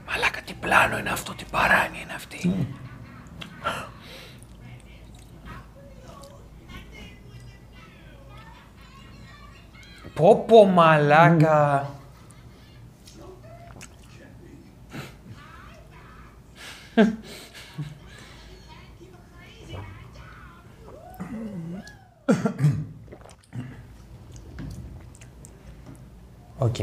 [0.07, 2.67] Μαλάκα, τι πλάνο είναι αυτό, τι παράνοια είναι αυτή.
[10.15, 11.91] Πω πω μαλάκα.
[26.59, 26.74] Οκ.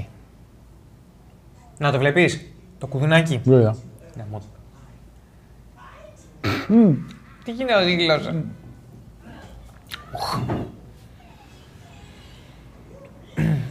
[1.78, 2.46] Να το βλέπεις,
[2.78, 3.76] το κουδουνάκι; Βέβαια.
[4.18, 4.46] Γαμώ το.
[7.44, 8.44] Τι γίνεται αυτή η γλώσσα;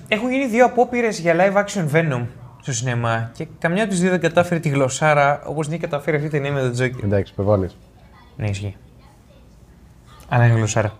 [0.09, 2.27] Έχουν γίνει δύο απόπειρες για live action Venom
[2.61, 6.16] στο σινεμά και καμιά από τις δύο δεν κατάφερε τη γλωσσάρα όπως την έχει καταφέρει
[6.16, 7.05] αυτή η ταινία με τον Τζόκερ.
[7.05, 7.77] Εντάξει, υπερβάλλεις.
[8.37, 8.77] Ναι, ισχύει.
[10.29, 10.99] Αλλά είναι γλωσσάρα.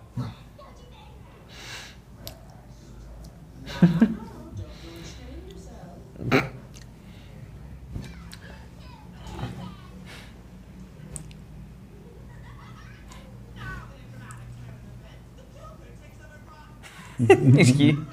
[17.55, 18.07] Ισχύει.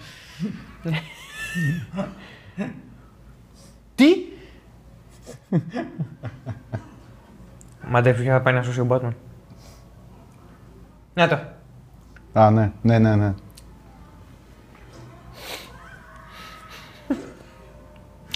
[3.96, 4.06] Τι;
[7.88, 9.14] Μαντέψου και θα πάει να σώσει ο Batman.
[11.14, 11.40] Να το.
[12.34, 13.34] Α, ναι, ναι, ναι, ναι.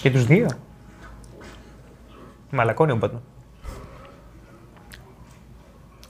[0.06, 0.46] Και τους δύο.
[2.50, 3.20] Μαλακώνει ο Batman.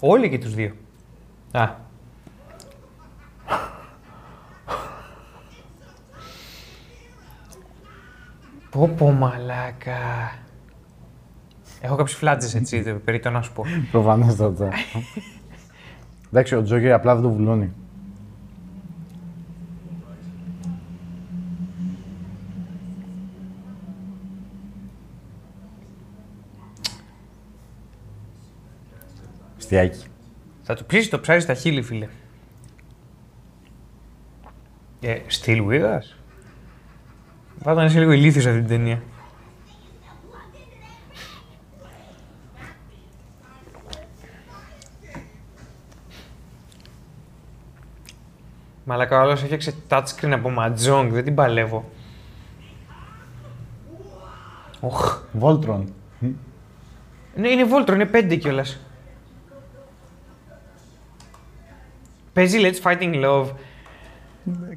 [0.01, 0.72] Όλοι και τους δύο.
[1.53, 1.68] Α.
[8.70, 9.99] Πω πω μαλάκα.
[11.80, 13.64] Έχω κάποιες φλάτζες έτσι, δε- περί το να σου πω.
[13.90, 14.68] Προφανέστατα.
[16.30, 17.72] Εντάξει, ο Τζόκερ απλά δεν το βουλώνει.
[29.66, 30.04] Στιάκι.
[30.62, 32.08] Θα του ψήσει το ψάρι στα χείλη, φίλε.
[35.00, 36.16] Ε, still with us.
[37.62, 39.02] Πάντα να είσαι λίγο ηλίθιος αυτή την ταινία.
[48.84, 51.90] Μαλάκα, ο άλλος έφτιαξε touchscreen από ματζόγκ, δεν την παλεύω.
[54.80, 55.22] Οχ.
[55.32, 55.94] Voltron.
[57.34, 58.86] Ναι, είναι Voltron, είναι πέντε κιόλας.
[62.37, 63.47] Παίζει Let's Fighting Love.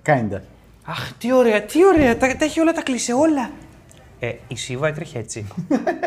[0.05, 0.39] Kinda.
[0.85, 3.51] Αχ, τι ωραία, τι ωραία, τα, τα έχει όλα τα έκλεισε όλα.
[4.19, 5.47] Ε, η Σίβα έτρεχε έτσι.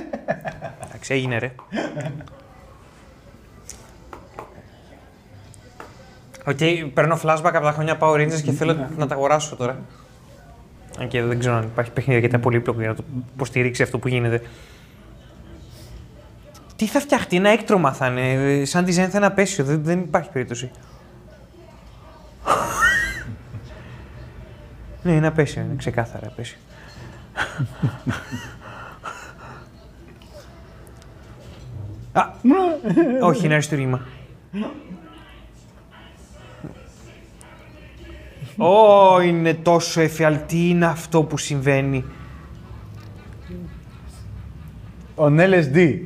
[0.89, 1.53] Εντάξει, έγινε ρε.
[6.47, 6.59] Οκ,
[6.95, 9.79] παίρνω flashback από τα χρόνια Power Rangers και θέλω να τα αγοράσω τώρα.
[10.99, 14.09] Αν και δεν ξέρω αν υπάρχει παιχνίδι αρκετά πολύπλοκο για να το υποστηρίξει αυτό που
[14.09, 14.43] γίνεται.
[16.77, 18.33] Τι θα φτιαχτεί, ένα έκτρωμα θα είναι.
[18.33, 20.71] ε, Σαν design θα είναι απέσιο, δεν, δεν υπάρχει περίπτωση.
[25.03, 26.59] Ναι, είναι απέσιο, είναι ξεκάθαρα απέσιο.
[32.13, 32.23] Α,
[33.21, 34.01] όχι, είναι αριστούργημα.
[38.57, 42.05] Ω, είναι τόσο εφιαλτή είναι αυτό που συμβαίνει.
[45.15, 45.99] Ο LSD.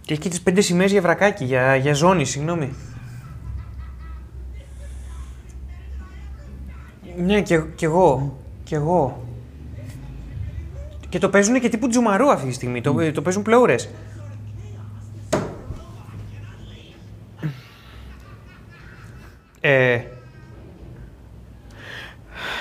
[0.00, 2.74] Και έχει και τις πέντε σημαίες για βρακάκι, για, για ζώνη, συγγνώμη.
[7.16, 8.38] Ναι, και, και εγώ.
[8.64, 9.22] Και εγώ.
[11.08, 12.80] Και το παίζουν και τύπου τζουμαρού αυτή τη στιγμή.
[12.80, 13.88] Το, το παίζουν πλεούρες.
[19.60, 20.00] Ε,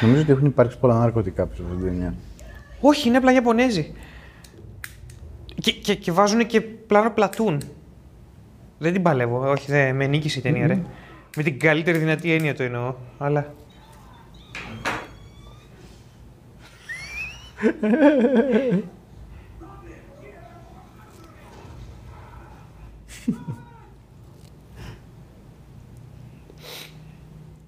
[0.01, 2.15] Νομίζω ότι έχουν υπάρξει πολλά ναρκωτικά πίσω από την ταινία.
[2.81, 3.93] όχι, είναι απλά Ιαπωνέζοι.
[5.55, 7.61] Και, και, και βάζουν και πλάνο πλατούν.
[8.77, 9.49] Δεν την παλεύω.
[9.49, 10.81] Όχι, δεν με νίκησε η ταινία, ρε.
[11.35, 12.93] Με την καλύτερη δυνατή έννοια το εννοώ.
[13.17, 13.53] Αλλά.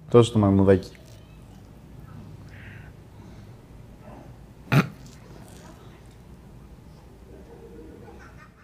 [0.09, 0.91] Τόσο το μαγμουδάκι.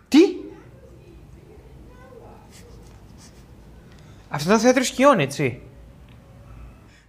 [0.08, 0.20] Τι!
[4.30, 5.62] Αυτό ήταν θέατρο σκιών, έτσι.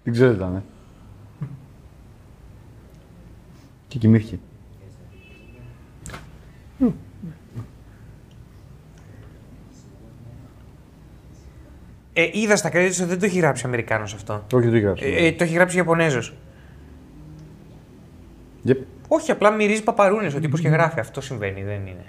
[0.03, 0.57] Δεν ξέρω τι ήταν.
[0.57, 0.63] ε.
[3.91, 4.39] Και κοιμήθηκε.
[12.13, 14.45] Ε, είδα στα credits ότι δεν το έχει γράψει ο Αμερικάνος αυτό.
[14.53, 15.05] Όχι, δεν το έγραψε.
[15.05, 16.35] Ε, ε, το έχει γράψει Ιαπωνέζος.
[18.67, 18.77] Yep.
[19.09, 21.01] Όχι, απλά μυρίζει παπαρούνες ο τύπος και γράφει.
[21.01, 22.05] Αυτό συμβαίνει, δεν είναι.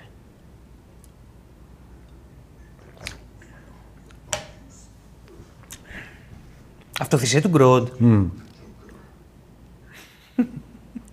[7.00, 7.88] Αυτοθυσία του Γκρόντ.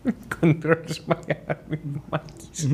[0.09, 0.29] Μμμ.
[0.41, 1.05] Κοντρόλς
[2.11, 2.69] μάκης.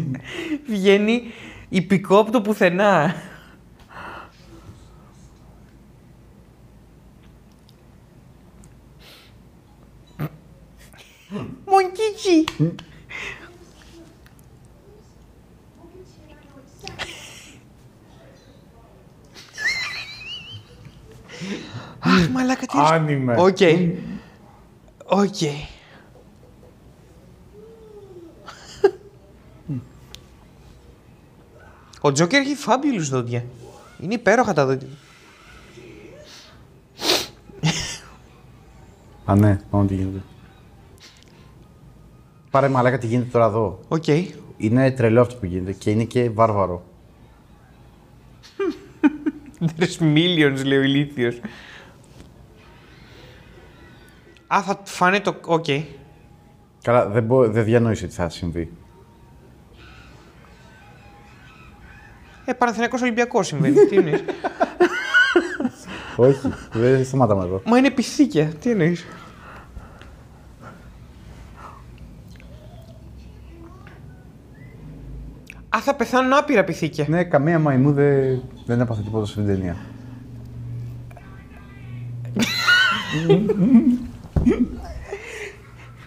[0.66, 1.22] Βγαίνει
[1.68, 3.14] υπηκό από το πουθενά.
[11.64, 12.44] Μονκίτσι.
[21.98, 22.78] Αχ, μαλάκα τι...
[22.78, 23.34] Άνιμε.
[23.38, 23.58] Οκ.
[25.06, 25.36] Οκ.
[32.06, 33.44] Ο Τζόκερ έχει fabulous δόντια.
[34.00, 34.88] Είναι υπέροχα τα δόντια.
[34.88, 34.96] του.
[39.24, 40.22] Α, ναι, πάμε τι γίνεται.
[42.50, 43.80] Πάρε μαλάκα τι γίνεται τώρα εδώ.
[43.88, 44.04] Οκ.
[44.56, 46.84] Είναι τρελό αυτό που γίνεται και είναι και βάρβαρο.
[49.78, 51.40] There's millions, λέει ο ηλίθιος.
[54.46, 55.36] Α, θα φάνε το...
[55.46, 55.66] Οκ.
[56.82, 57.48] Καλά, δεν, μπο...
[57.48, 58.72] δεν διανόησε τι θα συμβεί.
[62.44, 63.74] Ε, Παναθηναϊκός Ολυμπιακός συμβαίνει.
[63.74, 64.24] Τι εννοείς;
[66.16, 67.62] Όχι, δεν σταματάμε εδώ.
[67.64, 68.46] Μα είναι πυθίκια.
[68.46, 69.06] Τι εννοείς;
[75.76, 77.06] Α, θα πεθάνουν άπειρα πυθίκια.
[77.08, 79.76] Ναι, καμία μαϊμού δεν, δεν έπαθε τίποτα σε αυτήν την ταινία.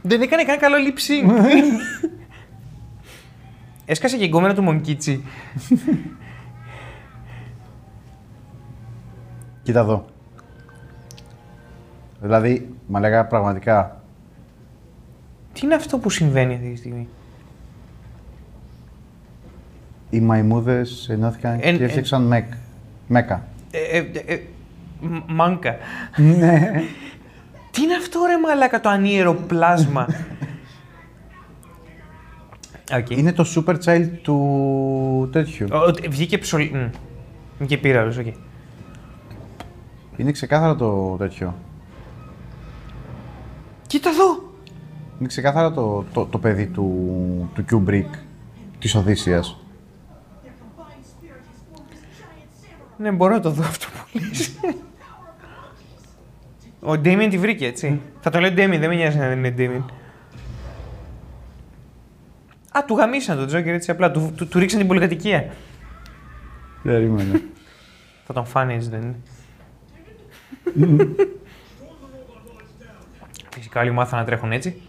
[0.02, 1.32] Δεν έκανε καν καλό lip sync.
[3.86, 5.24] Έσκασε και η γκόμενα του Μονκίτσι.
[9.68, 10.06] Κοίτα εδώ.
[12.22, 14.02] Δηλαδή, μα λέγα πραγματικά.
[15.54, 17.08] Τι είναι αυτό που συμβαίνει αυτή τη στιγμή;
[20.10, 22.54] Οι μαϊμούδες ενώθηκαν Εν- και έφτιαξαν μεκ.
[23.08, 23.48] Μέκα.
[23.72, 24.40] Ε, ε, ε,
[25.02, 25.76] μ- μάνκα.
[26.18, 26.82] ναι.
[27.72, 30.08] Τι είναι αυτό ρε μαλάκα το ανίερο πλάσμα;
[32.98, 33.10] Οκ.
[33.10, 35.68] Είναι το star child του τέτοιου.
[35.72, 36.62] Ο- ο- Βγήκε ψωλ...
[36.62, 36.90] μ.
[37.60, 38.26] Βγήκε πύραυλος, οκ.
[40.18, 41.56] Είναι ξεκάθαρα το τέτοιο.
[43.88, 44.52] Κοίτα εδώ!
[45.20, 48.10] Είναι ξεκάθαρα το, το, το παιδί του, του Kubrick,
[48.80, 49.58] της Οδύσσειας.
[52.98, 54.60] Ναι, μπορώ να το δω αυτό που λες.
[56.82, 58.02] Ο Ντέμιν τη βρήκε, έτσι.
[58.20, 59.84] Θα το λέω Ντέμιν, δεν με νοιάζει να δεν είναι Ντέμιν.
[62.78, 64.12] Α, του γαμίσαν τον Τζόκερ έτσι απλά.
[64.12, 65.54] Του, του, του ρίξαν την πολυκατοικία.
[66.84, 67.44] Περίμενε.
[68.26, 69.16] Θα τον φάνε έτσι, δεν είναι.
[73.54, 74.82] Φυσικά όλοι μάθαν να τρέχουν έτσι.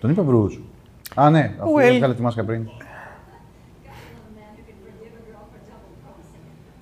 [0.00, 0.60] Τον είπε Bruce.
[1.14, 1.80] Α, ναι, αφού Well.
[1.80, 2.68] έβγαλε τη μάσκα πριν.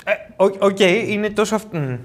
[0.05, 1.78] Ε, OK, OK, είναι τόσο αυτό.
[1.78, 1.97] μ.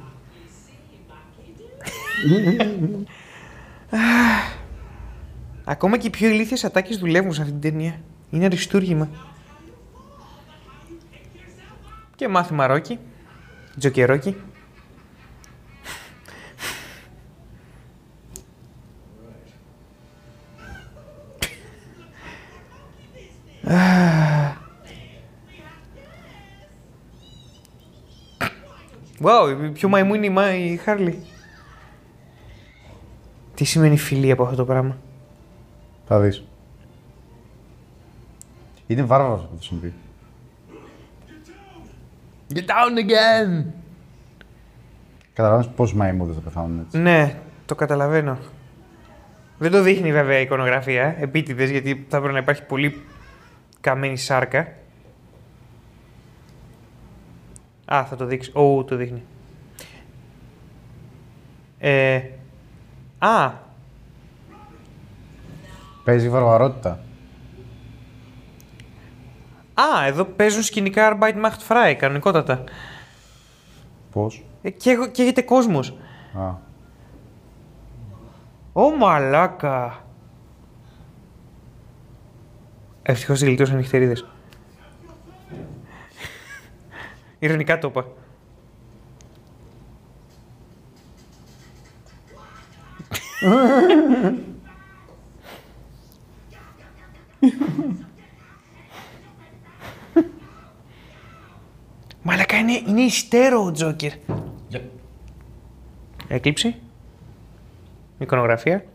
[5.63, 7.99] Ακόμα και οι πιο ηλίθιες ατάκες δουλεύουν σε αυτή την ταινία.
[8.29, 9.09] Είναι αριστούργημα.
[12.19, 12.99] Και μάθημα ρόκι.
[13.77, 14.35] Τζοκερόκι.
[29.21, 31.25] Wow, πιο μαϊμού είναι η, Μα- η Χάρλι.
[33.55, 34.97] Τι σημαίνει φιλία από αυτό το πράγμα;
[36.07, 36.43] Θα δεις.
[38.87, 39.93] Είναι βάρβαρος αυτό το συμβεί.
[42.53, 43.63] Get down again!
[45.33, 46.97] Καταλαβαίνεις πόσοι μαϊμούδες θα πεθάνουν έτσι.
[46.97, 47.35] Ναι,
[47.65, 48.37] το καταλαβαίνω.
[49.57, 53.01] Δεν το δείχνει βέβαια η εικονογραφία, επίτηδες, γιατί θα πρέπει να υπάρχει πολύ
[53.81, 54.67] καμένη σάρκα.
[57.85, 58.51] Α, θα το δείξει.
[58.53, 59.23] Ω, το δείχνει.
[61.79, 62.21] Ε,
[63.17, 63.51] α!
[66.03, 66.99] Παίζει βαρβαρότητα
[69.79, 72.63] α, εδώ παίζουν σκηνικά Arbeit macht frei, κανονικότατα.
[74.11, 75.97] Πώς; Ε, και, καίγεται κόσμος.
[76.33, 76.53] Α.
[78.73, 80.03] Ω, μαλάκα.
[83.01, 84.25] Ευτυχώς γλιτώσαν οι νυχτερίδες.
[87.39, 88.05] Ειρωνικά το είπα.
[102.29, 104.11] Μαλάκα είναι, είναι υστέρο ο Τζόκερ.
[106.27, 106.75] Έκλειψη.
[108.19, 108.85] Εικονογραφία.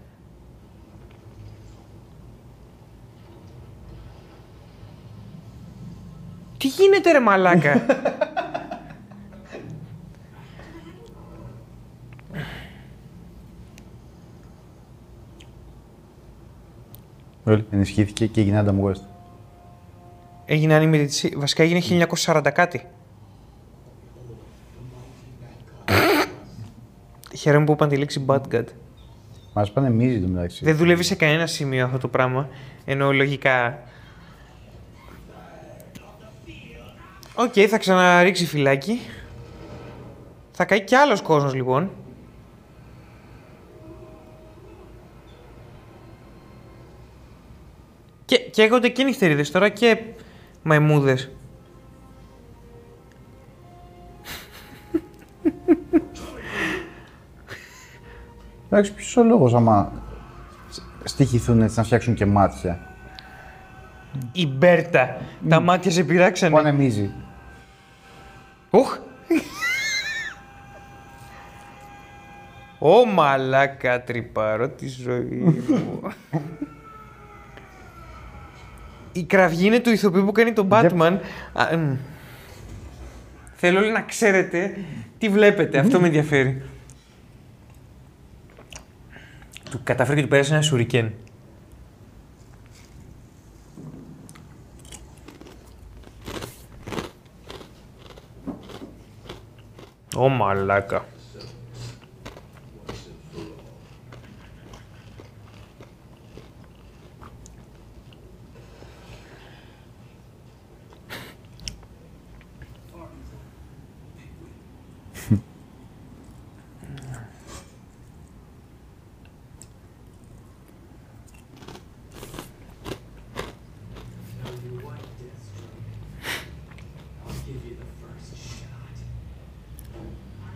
[6.58, 7.86] Τι γίνεται ρε μαλάκα;
[17.44, 19.02] Well, ενισχύθηκε και έγινε Adam West.
[20.44, 21.32] Έγινε animated...
[21.36, 22.86] Βασικά έγινε 1940 κάτι.
[27.44, 28.64] Χαίρομαι που είπαν τη λέξη bat god.
[29.52, 30.64] Μας πανεμίζει το μεταξύ.
[30.64, 32.48] Δεν δουλεύει σε κανένα σημείο αυτό το πράγμα.
[32.84, 33.82] Ενώ λογικά.
[37.34, 39.00] Οκ, θα ξαναρίξει φυλάκι.
[40.52, 41.90] Θα καεί κι άλλος κόσμος λοιπόν.
[48.24, 49.98] Και καίγονται και νυχτερίδες τώρα και
[50.62, 51.30] μαϊμούδες.
[58.76, 59.92] Εντάξει, ποιος ο λόγος άμα
[61.04, 62.78] στοιχηθούν έτσι να φτιάξουν και μάτια;
[64.32, 65.16] Η Μπέρτα.
[65.48, 66.54] Τα μάτια σε πειράξανε.
[66.54, 67.10] Πανεμίζει.
[68.70, 68.98] Ουχ.
[72.78, 75.54] Ω μαλάκα τρυπαρώ τη ζωή μου.
[79.12, 81.18] Η κραυγή είναι του ηθοποιού που κάνει τον Batman.
[81.52, 81.96] Α, μ.
[83.54, 84.76] Θέλω όλοι να ξέρετε
[85.18, 85.78] τι βλέπετε.
[85.78, 86.62] Αυτό με ενδιαφέρει.
[89.74, 91.12] Του καταφέρει και του πέρασε ένα σουρικέν.
[100.16, 101.04] Ω μαλάκα.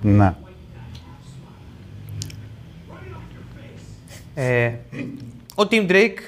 [0.02, 0.34] Ναι.
[4.34, 4.72] Ε,
[5.54, 6.18] ο Tim Drake,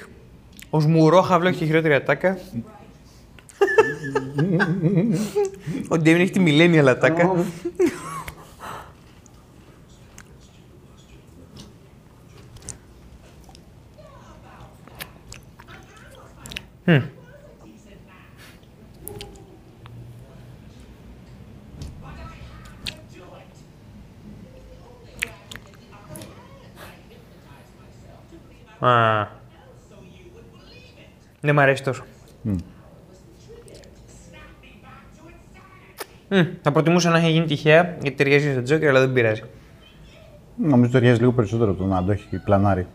[0.69, 2.37] ο Σμουρόχαυλο έχει τη χειρότερη ατάκα.
[5.89, 7.45] ο Ντέμιν έχει τη millennial ατάκα.
[16.85, 17.20] Μμ.
[28.87, 29.27] Α.
[31.39, 32.03] Δεν μ' αρέσει τόσο.
[36.33, 39.43] Μμ, θα προτιμούσα να είχε γίνει τυχαία γιατί ταιριάζει στο Τζόκερ, αλλά δεν πειράζει.
[40.55, 42.87] Νομίζω ταιριάζει λίγο περισσότερο το να το έχει πλανάρει.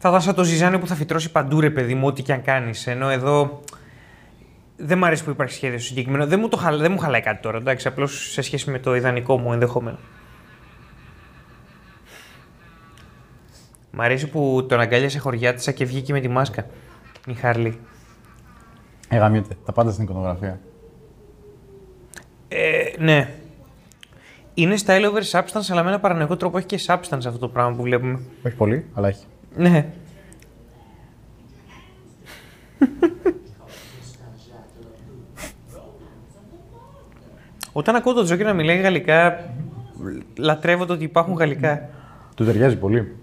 [0.00, 2.42] Θα ήταν σαν το ζυζάνιο που θα φυτρώσει παντού, ρε παιδί μου, ό,τι και αν
[2.42, 2.86] κάνεις.
[2.86, 3.60] Ενώ εδώ
[4.80, 6.26] δεν μ' αρέσει που υπάρχει σχέδιο στο συγκεκριμένο.
[6.26, 6.76] Δεν μου, το χαλα...
[6.76, 9.98] δεν μου χαλάει κάτι τώρα, εντάξει, απλώς σε σχέση με το ιδανικό μου ενδεχόμενο.
[13.90, 16.66] Μ' αρέσει που τον αγκάλιασε χωριάτισα και βγήκε με τη μάσκα.
[17.26, 17.80] Η Χαρλή.
[19.08, 19.56] Εγαμιέται.
[19.64, 20.60] Τα πάντα στην εικονογραφία.
[22.48, 23.30] Ε, ναι.
[24.54, 27.76] Είναι style over substance, αλλά με ένα παρανοϊκό τρόπο έχει και substance αυτό το πράγμα
[27.76, 28.20] που βλέπουμε.
[28.46, 29.24] Όχι πολύ, αλλά έχει.
[29.56, 29.92] Ναι.
[37.78, 39.50] Όταν ακούω τον Τζόκερ να μιλάει γαλλικά,
[40.36, 41.88] λατρεύω το ότι υπάρχουν γαλλικά.
[42.34, 43.16] Του ταιριάζει πολύ.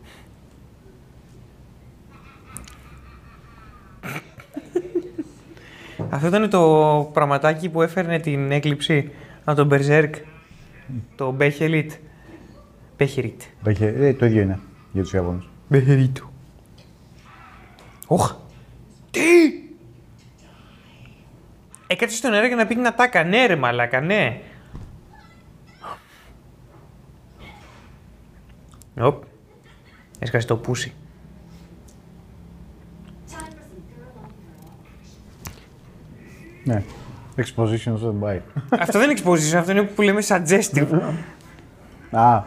[6.09, 9.11] Αυτό ήταν το πραγματάκι που έφερνε την έκλειψη
[9.43, 10.11] από τον Berserk.
[11.15, 11.91] Το Μπέχελιτ.
[12.97, 13.41] Μπέχεριτ.
[13.65, 14.59] Έχει, ε, το ίδιο είναι
[14.91, 15.43] για τους Ιαπώνου.
[15.67, 16.17] Μπέχεριτ.
[18.07, 18.35] Οχ.
[19.11, 19.44] Τι!
[21.87, 23.23] Έκατσε στον αέρα για να πει την ατάκα.
[23.23, 24.41] Ναι, ρε μαλάκα, ναι.
[28.99, 29.23] Οπ.
[30.19, 30.93] Έσκασε το πούσι.
[33.29, 34.29] Time for some girl on
[36.63, 36.73] girl.
[36.73, 36.83] Ναι.
[37.37, 38.61] Exposition of the bite.
[38.79, 40.87] αυτό δεν είναι exposition, αυτό είναι που λέμε suggestive.
[42.11, 42.43] Α,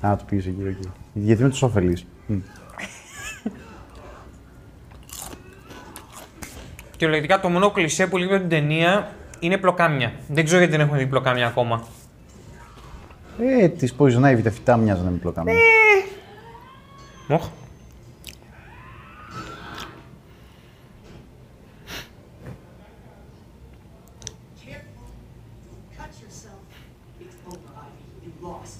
[0.00, 0.92] να το πεις εκεί, εκεί.
[1.12, 2.06] Γιατί είμαι τους ωφελείς.
[2.26, 2.38] Μμ.
[7.02, 10.12] Κυριολεκτικά το μόνο κλισέ που λείπει από την ταινία είναι πλοκάμια.
[10.28, 11.84] Δεν ξέρω γιατί δεν έχουμε δει πλοκάμια ακόμα.
[13.38, 15.54] Ε, της Poison Ivy τα φυτά μοιάζανε με πλοκάμια.
[17.28, 17.48] Οχ.
[25.96, 26.62] Cut yourself.
[27.20, 28.24] It's over, Ivy.
[28.24, 28.78] You lost.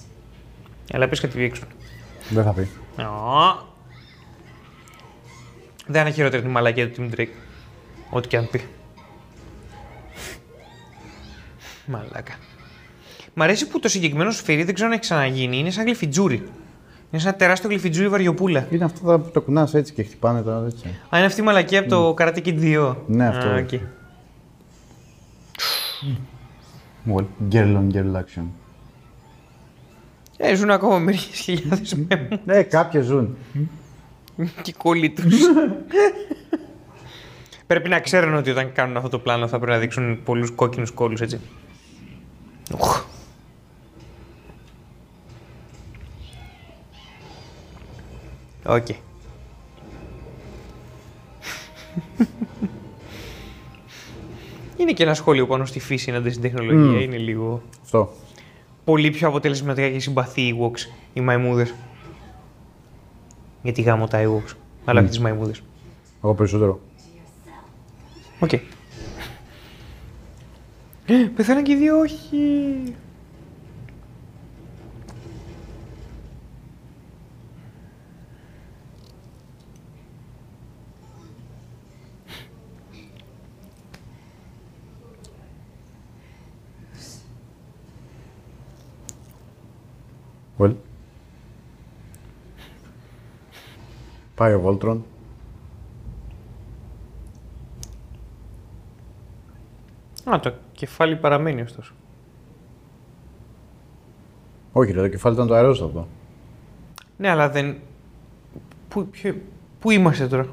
[0.93, 1.63] Αλλά πες κάτι έξω.
[2.29, 2.69] Δεν θα πει.
[3.01, 3.71] Ω.
[5.87, 7.42] Δεν είναι χειρότερη τη μαλακία του Tim Drake.
[8.15, 8.61] Ό,τι και αν πει.
[11.85, 12.33] Μαλάκα.
[13.33, 15.57] Μ' αρέσει που το συγκεκριμένο σφυρί δεν ξέρω αν έχει ξαναγίνει.
[15.57, 16.35] Είναι σαν γλυφιτζούρι.
[16.35, 18.67] Είναι σαν ένα τεράστιο γλυφιτζούρι βαριοπούλα.
[18.71, 20.87] Είναι αυτό τα που το κουνάς έτσι και χτυπάνε τα έτσι.
[20.87, 22.95] Α, είναι αυτή η μαλακία από το Karate Kid 2.
[23.07, 23.47] Ναι, αυτό.
[23.47, 23.69] Α, OK.
[27.07, 28.43] Well, girl on girl action.
[30.37, 33.37] Ε, ζουν ακόμα μερικές χιλιάδες μαϊμού Ναι, κάποιες ζουν.
[34.35, 35.35] και οι κώλοι τους.
[37.67, 40.91] πρέπει να ξέρουν ότι όταν κάνουν αυτό το πλάνο θα πρέπει να δείξουν πολλούς κόκκινους
[40.91, 41.39] κώλους, έτσι.
[42.77, 43.05] Οχ.
[48.65, 48.87] Οκ.
[54.77, 57.01] Είναι και ένα σχόλιο πάνω στη φύση ενάντια στην τεχνολογία.
[57.01, 57.61] Είναι λίγο.
[57.83, 58.13] Αυτό.
[58.83, 60.79] πολύ πιο αποτελεσματικά και συμπαθή οι Ewoks,
[61.13, 61.73] οι μαϊμούδες.
[63.61, 65.63] Γιατί γάμω τα Ewoks, αλλά όχι τις μαϊμούδες.
[66.23, 66.79] Εγώ περισσότερο.
[68.43, 68.49] Οκ.
[71.35, 72.95] Πεθαίναν και οι δύο, όχι.
[90.57, 90.75] Well.
[94.35, 95.12] Πάει ο
[100.23, 101.93] Α, το κεφάλι παραμένει ωστόσο.
[104.71, 106.07] Όχι, ρε, το κεφάλι ήταν το αερόστατο.
[107.17, 107.75] Ναι, αλλά δεν...
[108.87, 109.35] Πού, ποιο...
[109.79, 110.47] Πού είμαστε τώρα;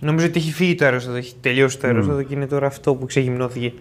[0.00, 3.06] Νομίζω ότι έχει φύγει το αερόστατο, έχει τελειώσει το αερόστατο και είναι τώρα αυτό που
[3.06, 3.72] ξεγυμνώθηκε.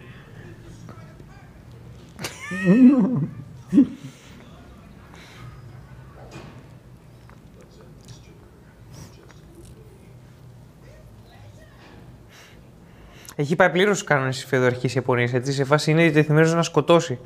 [13.36, 15.34] Έχει πάει πλήρως στους κανόνες της φεδοαρχική Ιαπωνίας.
[15.34, 17.20] Έτσι, σε φάση είναι διατεθειμένο να σκοτώσει.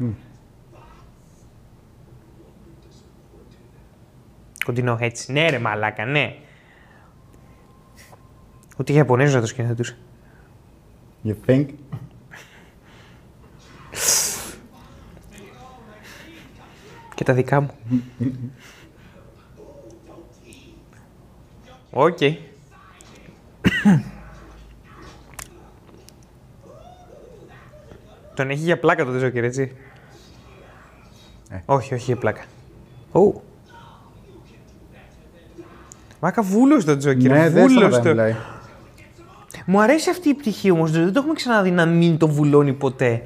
[4.66, 5.32] Κοντινό έτσι.
[5.32, 6.36] Ναι, ρε μαλάκα, ναι.
[8.78, 9.98] Ούτε οι Ιαπωνέζοι να το σκηνοθετούσε.
[11.26, 11.66] You think?
[17.16, 17.72] Και τα δικά μου.
[21.92, 22.18] Οκ.
[28.36, 29.72] Τον έχει για πλάκα το Τζόκερ, έτσι.
[31.50, 31.58] Ε.
[31.66, 32.42] Όχι, όχι για πλάκα.
[33.12, 33.42] Ου.
[36.20, 38.10] Μάκα βούλος το Τζόκερ, Ναι, δεν βούλος σταματάει να το.
[38.10, 38.36] μιλάει.
[39.66, 43.24] Μου αρέσει αυτή η πτυχή όμως, δεν το έχουμε ξαναδεί να μην το βουλώνει ποτέ.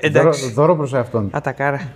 [0.00, 0.40] Εντάξει.
[0.42, 1.30] Δώρο, δώρο προς αυτόν.
[1.36, 1.92] Α, τα κάρα.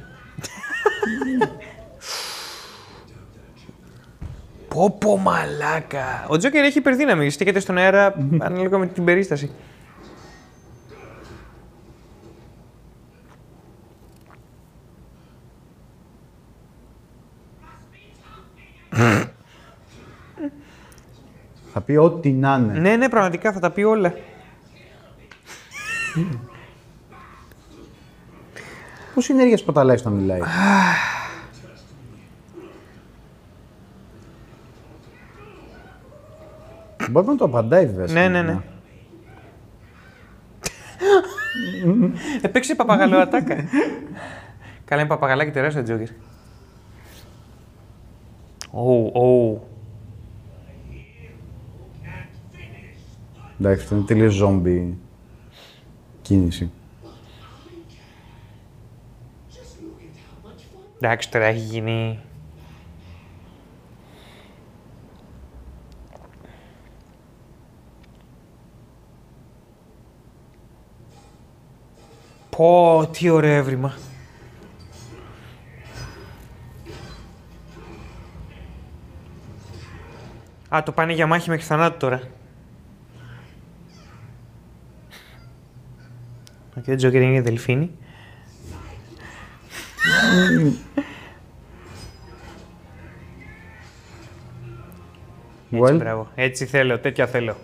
[4.74, 6.26] Πω πω μαλάκα.
[6.28, 8.14] Ο Τζόκερ έχει υπερδύναμη, στέκεται στον αέρα
[8.46, 9.50] ανάλογα με την περίσταση.
[21.72, 22.78] Θα πει ό,τι να είναι.
[22.78, 24.14] Ναι, ναι, πραγματικά θα τα πει όλα.
[29.14, 30.40] Πώς είναι ενέργεια σπαταλάει όταν μιλάει.
[37.14, 38.28] Μπορεί να το απαντάει βέβαια.
[38.28, 38.60] Ναι, ναι, ναι.
[42.42, 43.54] Έπαιξε παπαγαλό ατάκα.
[44.84, 46.08] Καλά είναι παπαγαλάκι τεράστιο ο Τζόκερ.
[48.70, 49.60] Ω, ω.
[53.60, 54.98] Εντάξει, αυτό είναι τελείως ζόμπι
[56.22, 56.70] κίνηση.
[61.00, 62.18] Εντάξει, τώρα έχει γίνει.
[72.56, 73.94] Πω, τι ωραίο έβριμα.
[80.68, 82.20] Α, το πάνε για μάχη μέχρι θανάτου τώρα.
[86.76, 87.90] Οκ, ο Τζόκερ είναι η δελφίνη.
[90.52, 90.78] Έτσι,
[95.70, 96.28] Well, μπράβο.
[96.34, 97.56] Έτσι θέλω, τέτοια θέλω.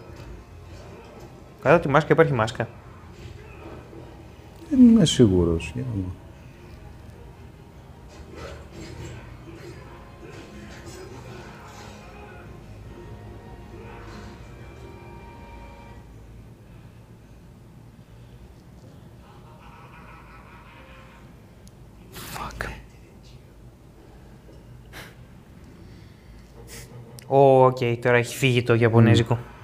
[1.63, 2.69] Κάτω τη μάσκα υπάρχει μάσκα.
[4.71, 5.73] Δεν είμαι σίγουρος.
[5.75, 6.13] Για να δω.
[22.35, 22.69] Fuck.
[27.27, 29.35] Ω, οκ, τώρα έχει φύγει το Ιαπωνέζικο.
[29.35, 29.60] Μαλάκα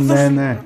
[0.00, 0.34] κουτουλιές θα Ναι, δώσουν.
[0.34, 0.60] ναι.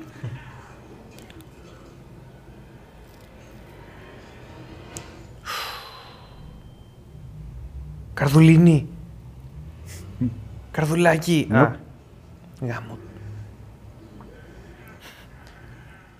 [8.13, 8.87] Καρδουλίνη.
[10.71, 11.47] Καρδουλάκι.
[11.51, 11.75] Α, Nope.
[12.61, 12.97] γαμώ.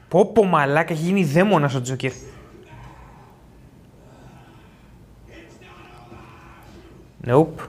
[0.08, 2.12] Πω πω μαλάκα, έχει γίνει δαίμονας ο Τζόκερ.
[7.26, 7.68] Nope.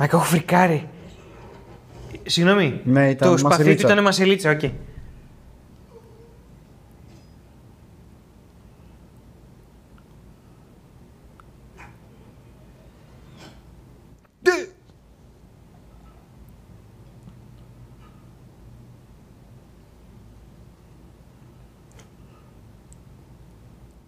[0.00, 0.88] Μαλάκα, έχω φρικάρει.
[2.26, 2.80] Συγγνώμη.
[2.84, 3.92] Ναι, ήταν το σπαθί του μασελίτσα.
[3.92, 4.64] ήταν μασελίτσα, οκ.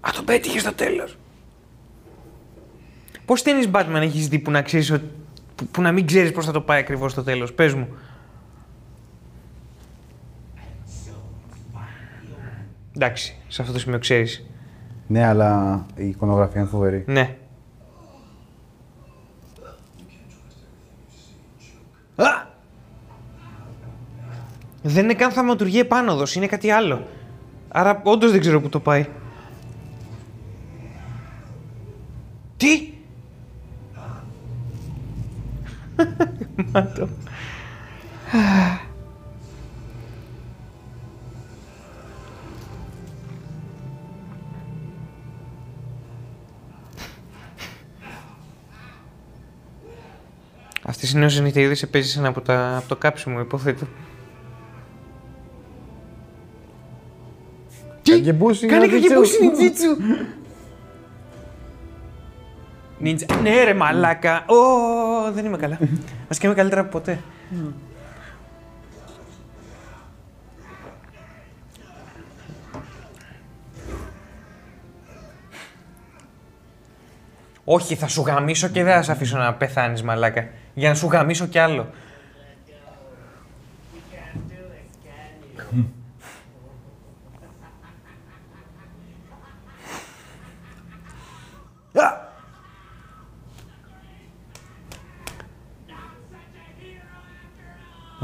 [0.00, 1.16] Α, το πέτυχε στο τέλος.
[3.24, 5.21] Πώς ταινίε Batman έχεις δει που να ξέρεις ότι.
[5.62, 7.52] Που, που να μην ξέρεις πώς θα το πάει ακριβώς στο τέλος.
[7.52, 7.88] Πες μου.
[12.96, 14.46] Εντάξει, σε αυτό το σημείο ξέρεις.
[15.06, 17.04] Ναι, αλλά η εικονογραφία είναι φοβερή.
[17.06, 17.36] Ναι.
[22.16, 22.50] Α!
[24.82, 27.06] Δεν είναι καν θαυματουργία επάνωδος, είναι κάτι άλλο.
[27.68, 29.06] Άρα όντως δεν ξέρω πού το πάει.
[51.32, 53.86] Αυτή είναι ο Ζενιτεϊδης επέζησε ένα από, τα, από το κάψιμο, υποθέτω.
[58.02, 59.08] Καγκεμπούσι Κάνει Νιτζίτσου.
[59.08, 59.96] κακεμπούση νιτζίτσου!
[62.98, 63.26] Νίτζα.
[63.42, 64.44] Ναι ρε μαλάκα.
[64.46, 65.78] Ω, δεν είμαι καλά.
[66.28, 67.18] Μας και είμαι καλύτερα από ποτέ.
[77.64, 80.48] Όχι, θα σου γαμίσω και δεν θα σε αφήσω να πεθάνεις μαλάκα.
[80.74, 81.86] Για να σου γαμίσω κι άλλο.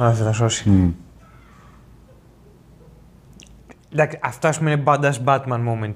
[0.00, 0.70] Α, θα τα σώσει.
[0.70, 0.90] Μμ.
[3.92, 5.92] Εντάξει, αυτό ας πούμε είναι badass Batman moment.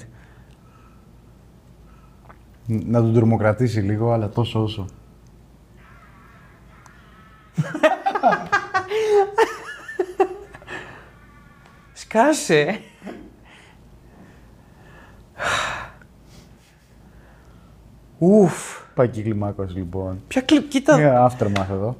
[2.66, 4.86] Να τον τρομοκρατήσει λίγο, αλλά τόσο όσο.
[11.92, 12.80] Σκάσε.
[18.18, 18.80] Ουφ.
[18.94, 20.22] Πάει και η κλιμάκωση λοιπόν.
[20.28, 20.96] Ποια κλιπ, κοίτα.
[20.96, 21.96] Μια aftermath εδώ.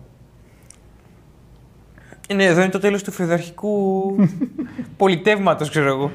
[2.34, 4.14] Ναι, εδώ είναι το τέλος του φεδαρχικού
[4.96, 6.10] πολιτεύματος, ξέρω εγώ.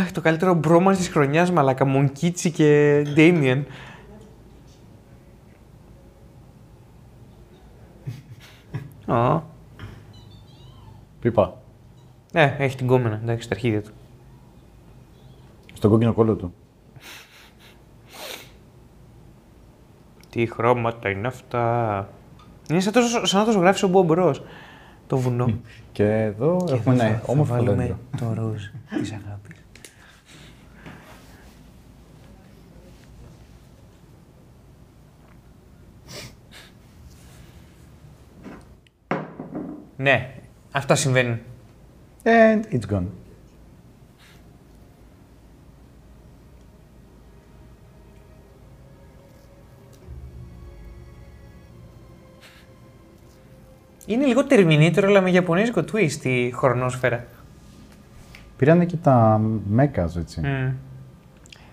[0.00, 1.84] Αχ, το καλύτερο μπρόμανς της χρονιάς, μαλάκα.
[1.84, 3.66] Μονκίτσι και Ντέιμιεν.
[9.06, 9.40] Α.
[11.20, 11.56] Πίπα.
[12.32, 13.90] Ε, έχει την κόμενα, εντάξει, στα αρχίδια του.
[15.72, 16.54] Στον κόκκινο κόλλο του.
[20.30, 22.08] Τι χρώματα είναι αυτά.
[22.70, 24.42] Είναι σαν, τόσο, σαν να το ζωγράφει ο Μπομπ Ρος,
[25.06, 25.58] το βουνό.
[25.92, 27.98] Και εδώ Και έχουμε εδώ ένα θα- θα όμορφο βάλουμε δέντρο.
[28.16, 28.62] το ροζ
[29.00, 29.61] της αγάπης.
[40.02, 40.34] Ναι,
[40.70, 41.38] αυτά συμβαίνουν.
[42.22, 43.06] And it's gone.
[54.06, 57.26] Είναι λίγο Terminator, αλλά με ιαπωνέζικο twist η χρονόσφαιρα.
[58.56, 60.40] Πήρανε και τα μέκας, έτσι.
[60.44, 60.72] Mm.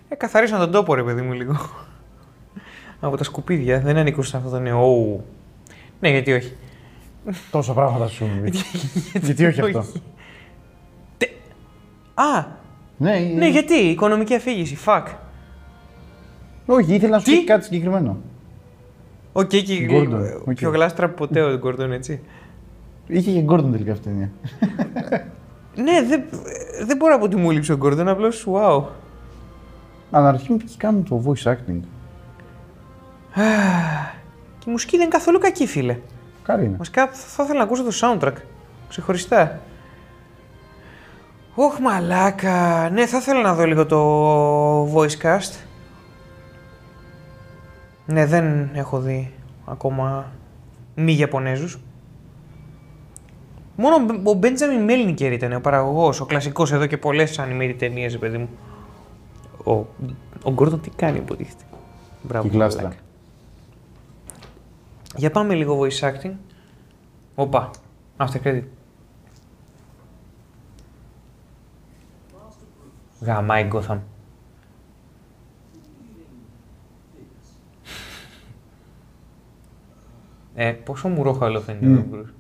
[0.10, 1.56] Ε, καθαρίσαν τον τόπο, ρε παιδί μου, λίγο.
[2.99, 3.80] Από τα σκουπίδια.
[3.80, 4.85] Δεν ανήκουν σε αυτό το νέο.
[4.85, 5.26] Ου.
[5.99, 6.56] Ναι, γιατί όχι.
[7.51, 8.26] Τόσα πράγματα σου
[9.23, 9.85] Γιατί όχι αυτό;
[12.14, 12.45] Α,
[12.97, 14.77] Ναι, ε, ναι, γιατί; Οικονομική αφήγηση.
[14.85, 15.03] Fuck.
[16.65, 18.18] Όχι, ήθελα να σου Τι; πει κάτι συγκεκριμένο.
[19.34, 20.53] Οκ, και Gordon, οκ.
[20.53, 22.22] πιο γλάστρα από ποτέ ο Γκόρντον, έτσι.
[23.07, 24.31] Είχε και Gordon τελικά αυτή η ταινία.
[25.76, 26.23] Ναι, δεν,
[26.85, 28.84] δεν μπορώ να πω ότι μου 'λειψε ο Γκόρντον, απλώς wow.
[30.11, 31.80] Αναρωτιέμαι ποιοι κάνουν το voice acting;
[34.60, 35.97] Και η μουσική δεν είναι καθόλου κακή, φίλε.
[36.49, 36.77] Κάρι είναι.
[36.77, 38.34] Βασικά θα ήθελα να ακούσω το soundtrack.
[38.89, 39.59] Ξεχωριστά.
[41.55, 42.89] Ωχ, μαλάκα.
[42.89, 45.53] Ναι, θα ήθελα να δω λίγο το voice cast.
[48.05, 49.34] Ναι, δεν έχω δει
[49.65, 50.31] ακόμα
[50.95, 51.80] μη Ιαπωνέζους.
[53.76, 58.38] Μόνο ο Μπέντζαμιν Μέλνικερ ήταν ο παραγωγός, ο κλασικός εδώ και πολλές animated ταινίες, παιδί
[58.38, 58.49] μου.
[59.63, 59.71] Ο,
[60.43, 61.63] ο Γκόρντον τι κάνει, υποτίθεται.
[62.21, 62.91] Μπράβο, Κυκλάστρα.
[65.10, 65.18] Μαλάκα.
[65.18, 66.34] Για πάμε λίγο voice acting.
[67.36, 67.72] Οπα.
[68.18, 68.64] After credit.
[73.22, 73.99] Γαμάει Gotham.
[80.56, 82.34] Ε, πόσο μουρόχαλο θα είναι ο Bruce.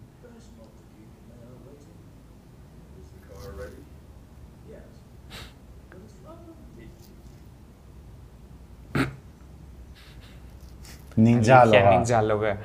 [11.21, 12.03] Ninja Αλήθεια, άλογα.
[12.03, 12.57] Ninja άλογα.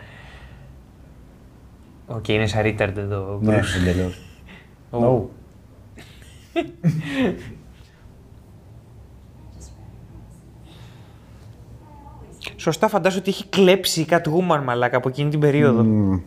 [2.06, 3.80] Οκ, είναι σαν retard εδώ ο Ναι, Bruce.
[3.88, 4.20] εντελώς.
[4.90, 4.98] Ω.
[4.98, 5.22] No.
[12.56, 15.82] Σωστά φαντάζομαι ότι έχει κλέψει η Catwoman μαλάκα από εκείνη την περίοδο.
[15.82, 16.20] Μμμ.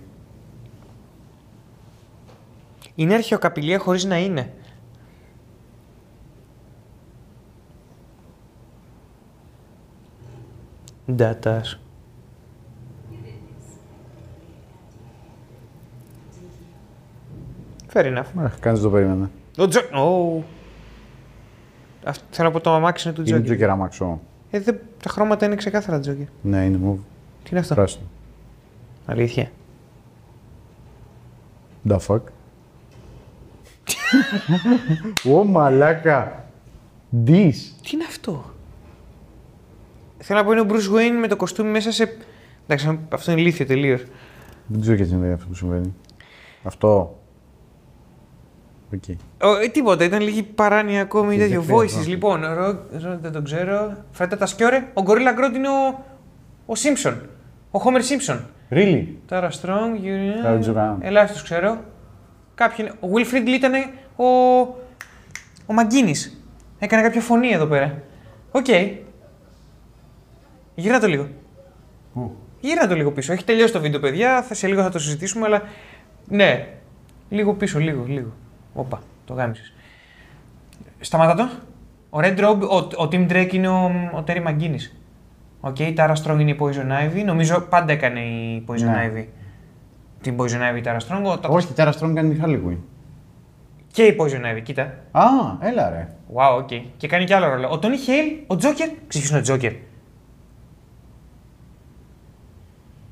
[2.96, 4.54] Είναι αρχαιοκαπηλεία χωρίς να είναι.
[11.12, 11.80] Ντάτας.
[17.94, 18.44] Fair enough.
[18.44, 19.30] Αχ, Κάνεις το περίμενα.
[19.58, 19.80] Ο Τζο...
[19.80, 20.44] Ω.
[22.04, 23.46] Αυτό θέλω να πω το αμάξι είναι του Είναι Τζόκερ.
[23.56, 24.20] Τζόκερ αμαξό.
[24.52, 24.72] Ε, δε-
[25.04, 26.26] τα χρώματα είναι ξεκάθαρα Τζόκερ.
[26.42, 26.98] Ναι, είναι move.
[27.44, 28.04] Τι είναι αυτό; Πράσινο.
[29.06, 29.52] Αλήθεια.
[31.90, 32.20] The fuck;
[35.34, 36.46] Ω μαλάκα.
[37.26, 37.54] This.
[37.82, 38.44] Τι είναι αυτό;
[40.18, 42.18] Θέλω να πω είναι ο Bruce Wayne με το κοστούμι μέσα σε...
[42.68, 44.04] Εντάξει, αυτό είναι ηλίθιο τελείως.
[44.68, 45.94] Δεν ξέρω γιατί συμβαίνει αυτό που συμβαίνει.
[46.64, 47.20] Αυτό.
[48.94, 49.08] Οκ.
[49.08, 51.62] Ε, τίποτα, ήταν λίγη παράνοια ακόμη Και τέτοιο.
[51.62, 52.02] δεν χρειάζεται.
[52.02, 52.54] Voices, λοιπόν.
[52.54, 52.66] Ρο,
[53.02, 53.98] ρο, δεν τον ξέρω.
[54.12, 54.88] Φράτε τα σκιόρε.
[54.94, 56.06] Ο Gorilla Grodd είναι ο,
[56.66, 57.16] ο Simpson.
[57.72, 58.40] Ο Homer Simpson.
[58.70, 59.06] Really?
[59.30, 59.92] Tara Strong,
[60.46, 60.96] Tara Joran.
[61.00, 61.78] Ελάχιστος ξέρω.
[62.56, 62.92] Κάποιοι είναι.
[63.00, 63.74] Ο Will Friedle ήταν
[64.16, 64.26] ο.
[65.66, 66.42] Ο McGinnis.
[66.80, 68.02] Έκανε κάποια φωνή εδώ πέρα.
[68.52, 68.66] Οκ.
[70.76, 71.28] Γύρνα το λίγο.
[72.14, 73.34] Πού; Γύρνα το λίγο πίσω.
[73.34, 74.42] Έχει τελειώσει το βίντεο, παιδιά.
[74.42, 75.62] Θα, σε λίγο θα το συζητήσουμε, αλλά.
[76.28, 76.68] Ναι.
[77.30, 78.34] Λίγο πίσω, λίγο, λίγο.
[78.80, 79.74] Όπα, το γάμησες.
[81.00, 81.50] Σταμάτα το.
[82.10, 83.86] Ο Red Robin, ο, ο Tim Drake είναι ο,
[84.16, 84.92] ο Terry McGinnis.
[85.62, 87.24] Οκ, η Tara Strong είναι η Poison Ivy.
[87.26, 89.12] Νομίζω πάντα έκανε η Poison Ναι.
[89.14, 89.26] Ivy.
[90.22, 91.24] Την Poison Ivy η Tara Strong.
[91.32, 92.78] Ο, τα- Όχι, η Tara Strong κάνει τη Harley Quinn.
[93.88, 94.82] Και η Poison Ivy, κοίτα.
[95.12, 95.22] Α,
[95.60, 96.08] έλα ρε.
[96.36, 96.70] Wow, οκ.
[96.98, 97.68] Και κάνει και άλλο ρόλο.
[97.72, 98.92] Ο Tony Hale, ο Joker.
[99.08, 99.76] Ξέρεις ποιος είναι ο Joker.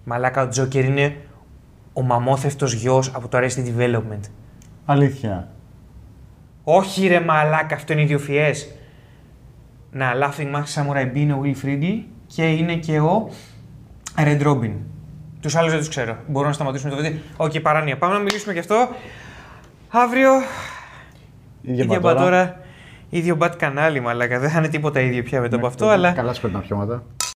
[0.04, 1.18] Μαλάκα, ο Joker είναι
[1.94, 4.30] ο μαμόθρεφτος γιος από το Arrested Development.
[4.86, 5.48] Αλήθεια.
[6.68, 8.68] Όχι ρε μαλάκα, αυτό είναι ιδιοφυές.
[9.92, 13.30] Να, Laughing Mask Samurai B είναι ο Will Friedle και είναι και ο
[14.18, 14.72] Red Robin.
[15.42, 16.18] Τους άλλους δεν τους ξέρω.
[16.28, 17.20] Μπορούμε να σταματήσουμε το βίντεο.
[17.38, 17.98] Οκ, παράνοια.
[17.98, 18.90] Πάμε να μιλήσουμε γι' αυτό.
[19.90, 20.30] Αύριο,
[21.62, 22.15] Ίδια ίδια bat ώρα.
[22.15, 22.60] bat ώρα,
[23.10, 24.40] ίδιο bat κανάλι μαλάκα.
[24.40, 27.04] Δεν θα είναι τίποτα ίδιο πια μετά από Ναι, αυτό, αλλά Καλά σκοτεινά πιώματα.